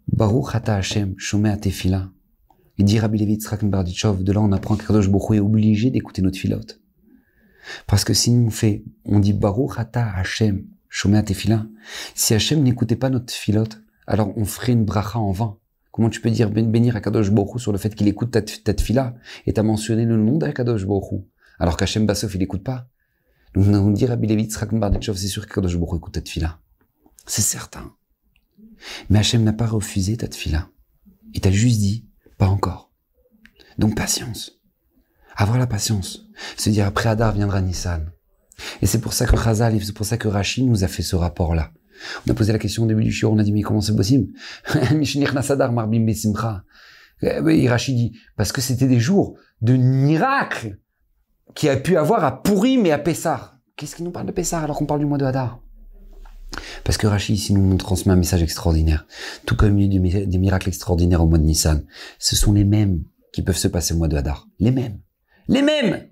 [0.08, 2.10] Baruch Hata Hashem, Shomea Tefila,
[2.78, 6.22] il dit Rabbi Levitz, Rakim Barditchov, de là on apprend qu'Akadosh Baruch est obligé d'écouter
[6.22, 6.80] notre filote.
[7.88, 11.66] Parce que si on fait, on dit Baruch Hata Hashem, Shomea Tefila,
[12.16, 15.58] si Hashem n'écoutait pas notre filote, alors on ferait une bracha en vain.
[15.92, 19.14] Comment tu peux dire ben, bénir Akadosh Baruch sur le fait qu'il écoute ta, ta
[19.46, 21.26] et t'as mentionné le nom d'Akadosh Baruch
[21.60, 22.88] alors qu'Hachem Bassof il écoute pas?
[23.58, 26.60] Dit Rabbi Levi c'est sûr qu'Akadosh Baruch écoute ta fila.
[27.26, 27.92] C'est certain.
[29.10, 30.28] Mais Hachem n'a pas refusé ta.
[31.34, 32.92] Il t'a juste dit pas encore.
[33.80, 34.60] Donc patience.
[35.36, 36.28] Avoir la patience.
[36.56, 38.12] Se dire après Adar viendra Nissan.
[38.84, 41.16] Et c'est pour ça que Chazal, c'est pour ça que Rachid nous a fait ce
[41.16, 41.72] rapport-là.
[42.28, 43.96] On a posé la question au début du show, on a dit, mais comment c'est
[43.96, 44.28] possible?
[44.72, 44.78] Et
[47.70, 50.78] Rachid dit, parce que c'était des jours de miracle
[51.56, 53.58] qui a pu avoir à Pourim et à Pessar.
[53.76, 55.60] Qu'est-ce qui nous parle de Pessar alors qu'on parle du mois de Hadar
[56.84, 59.06] Parce que Rachid ici nous transmet un message extraordinaire.
[59.46, 61.84] Tout comme il y a des miracles extraordinaires au mois de Nissan.
[62.20, 64.48] Ce sont les mêmes qui peuvent se passer au mois de Hadar.
[64.60, 65.00] Les mêmes.
[65.48, 66.10] Les mêmes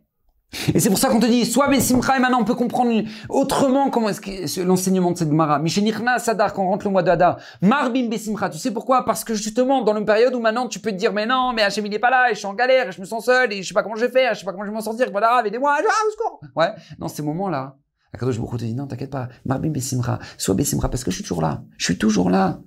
[0.73, 3.89] et c'est pour ça qu'on te dit, soit Bessimcha, et maintenant on peut comprendre autrement
[3.89, 5.59] comment est-ce que l'enseignement de cette Gemara.
[5.59, 7.37] Mishenichna Sadar, quand on rentre le mois d'Ada.
[7.61, 8.49] Marbim Bessimcha.
[8.49, 9.05] Tu sais pourquoi?
[9.05, 11.61] Parce que justement, dans une période où maintenant tu peux te dire, mais non, mais
[11.61, 13.51] Hachem il est pas là, et je suis en galère, et je me sens seul,
[13.53, 14.81] et je sais pas comment je vais faire, je sais pas comment je vais m'en
[14.81, 16.39] sortir, voilà, aidez-moi, ah, au secours.
[16.55, 16.73] Ouais.
[16.99, 17.77] Dans ces moments-là,
[18.13, 19.27] Akadosh Baruch te dit, non, t'inquiète pas.
[19.45, 20.19] Marbim Bessimcha.
[20.37, 21.63] Soit Bessimcha, parce que je suis toujours là.
[21.77, 22.59] Je suis toujours là.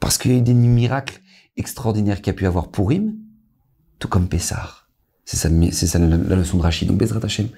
[0.00, 1.20] Parce qu'il y a eu des miracles
[1.56, 3.16] extraordinaires qu'il y a pu avoir pour Purim,
[3.98, 4.79] tout comme Pessah.
[5.24, 6.88] C'est ça, la, leçon de Rachid.
[6.88, 7.48] Donc, Bezrat Hashem,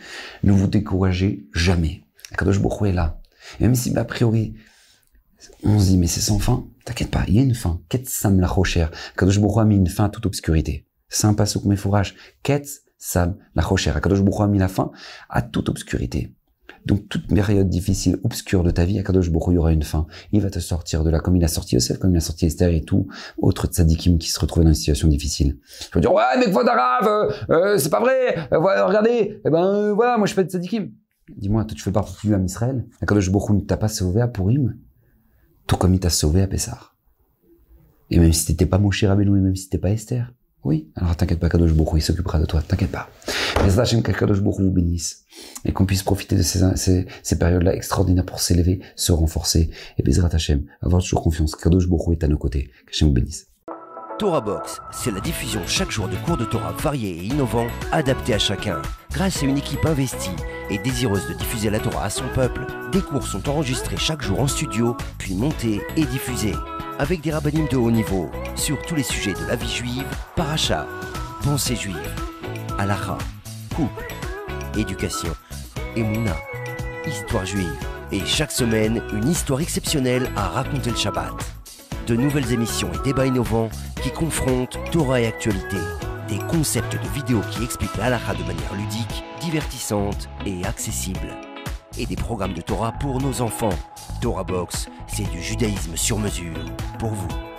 [0.42, 2.04] ne vous découragez jamais.
[2.36, 3.20] Kadosh Baruch est là.
[3.60, 4.54] Et même si, a priori,
[5.64, 7.80] on se dit, mais c'est sans fin, t'inquiète pas, il y a une fin.
[7.88, 8.86] Ket sam la rocher.
[9.16, 10.86] Kadosh Baruch a mis une fin à toute obscurité.
[11.24, 12.14] Un passe mes fourrages.
[12.42, 12.66] Ket
[12.98, 13.92] sam la rocher.
[14.02, 14.90] Kadosh Baruch a mis la fin
[15.28, 16.34] à toute obscurité.
[16.84, 20.06] Donc toute période difficile, obscure de ta vie, Akadosh Baruch il y aura une fin.
[20.32, 22.46] Il va te sortir de là, comme il a sorti Yosef, comme il a sorti
[22.46, 23.06] Esther et tout,
[23.38, 25.58] autre tzadikim qui se retrouvent dans une situation difficile.
[25.80, 29.50] Tu vas dire, ouais, mais quoi d'arabe, euh, euh, c'est pas vrai, euh, regardez, eh
[29.50, 30.90] ben voilà, moi je fais de tzadikim.
[31.36, 34.28] Dis-moi, toi tu fais partie du Ham Israël, Akadosh Baruch ne t'a pas sauvé à
[34.28, 34.76] Purim,
[35.66, 36.78] tout comme il t'a sauvé à Pessah.
[38.10, 40.32] Et même si t'étais pas Moshe Rabbeinu, et même si t'étais pas Esther,
[40.64, 43.08] oui, alors t'inquiète pas, Kadosh Baruch il s'occupera de toi, t'inquiète pas.
[43.64, 45.24] Mais Hachem, Kadosh Baruch vous bénisse
[45.64, 50.28] et qu'on puisse profiter de ces, ces, périodes-là extraordinaires pour s'élever, se renforcer et Bezrat
[50.32, 51.56] Hachem, avoir toujours confiance.
[51.56, 52.70] Kadosh Baruch est à nos côtés.
[52.86, 53.48] Qu'Hachem vous bénisse.
[54.18, 58.34] Torah Box, c'est la diffusion chaque jour de cours de Torah variés et innovants, adaptés
[58.34, 58.80] à chacun.
[59.10, 60.30] Grâce à une équipe investie
[60.70, 64.38] et désireuse de diffuser la Torah à son peuple, des cours sont enregistrés chaque jour
[64.38, 66.54] en studio, puis montés et diffusés
[67.02, 70.86] avec des rabbinimes de haut niveau sur tous les sujets de la vie juive, paracha,
[71.42, 71.96] pensée juive,
[72.78, 73.18] halakha,
[73.74, 74.06] couple,
[74.78, 75.34] éducation,
[75.96, 76.36] émouna,
[77.04, 77.74] histoire juive.
[78.12, 81.34] Et chaque semaine, une histoire exceptionnelle à raconter le Shabbat.
[82.06, 85.78] De nouvelles émissions et débats innovants qui confrontent Torah et actualité.
[86.28, 91.36] Des concepts de vidéos qui expliquent la de manière ludique, divertissante et accessible
[91.98, 93.76] et des programmes de Torah pour nos enfants.
[94.20, 96.58] Torah Box, c'est du judaïsme sur mesure
[96.98, 97.51] pour vous.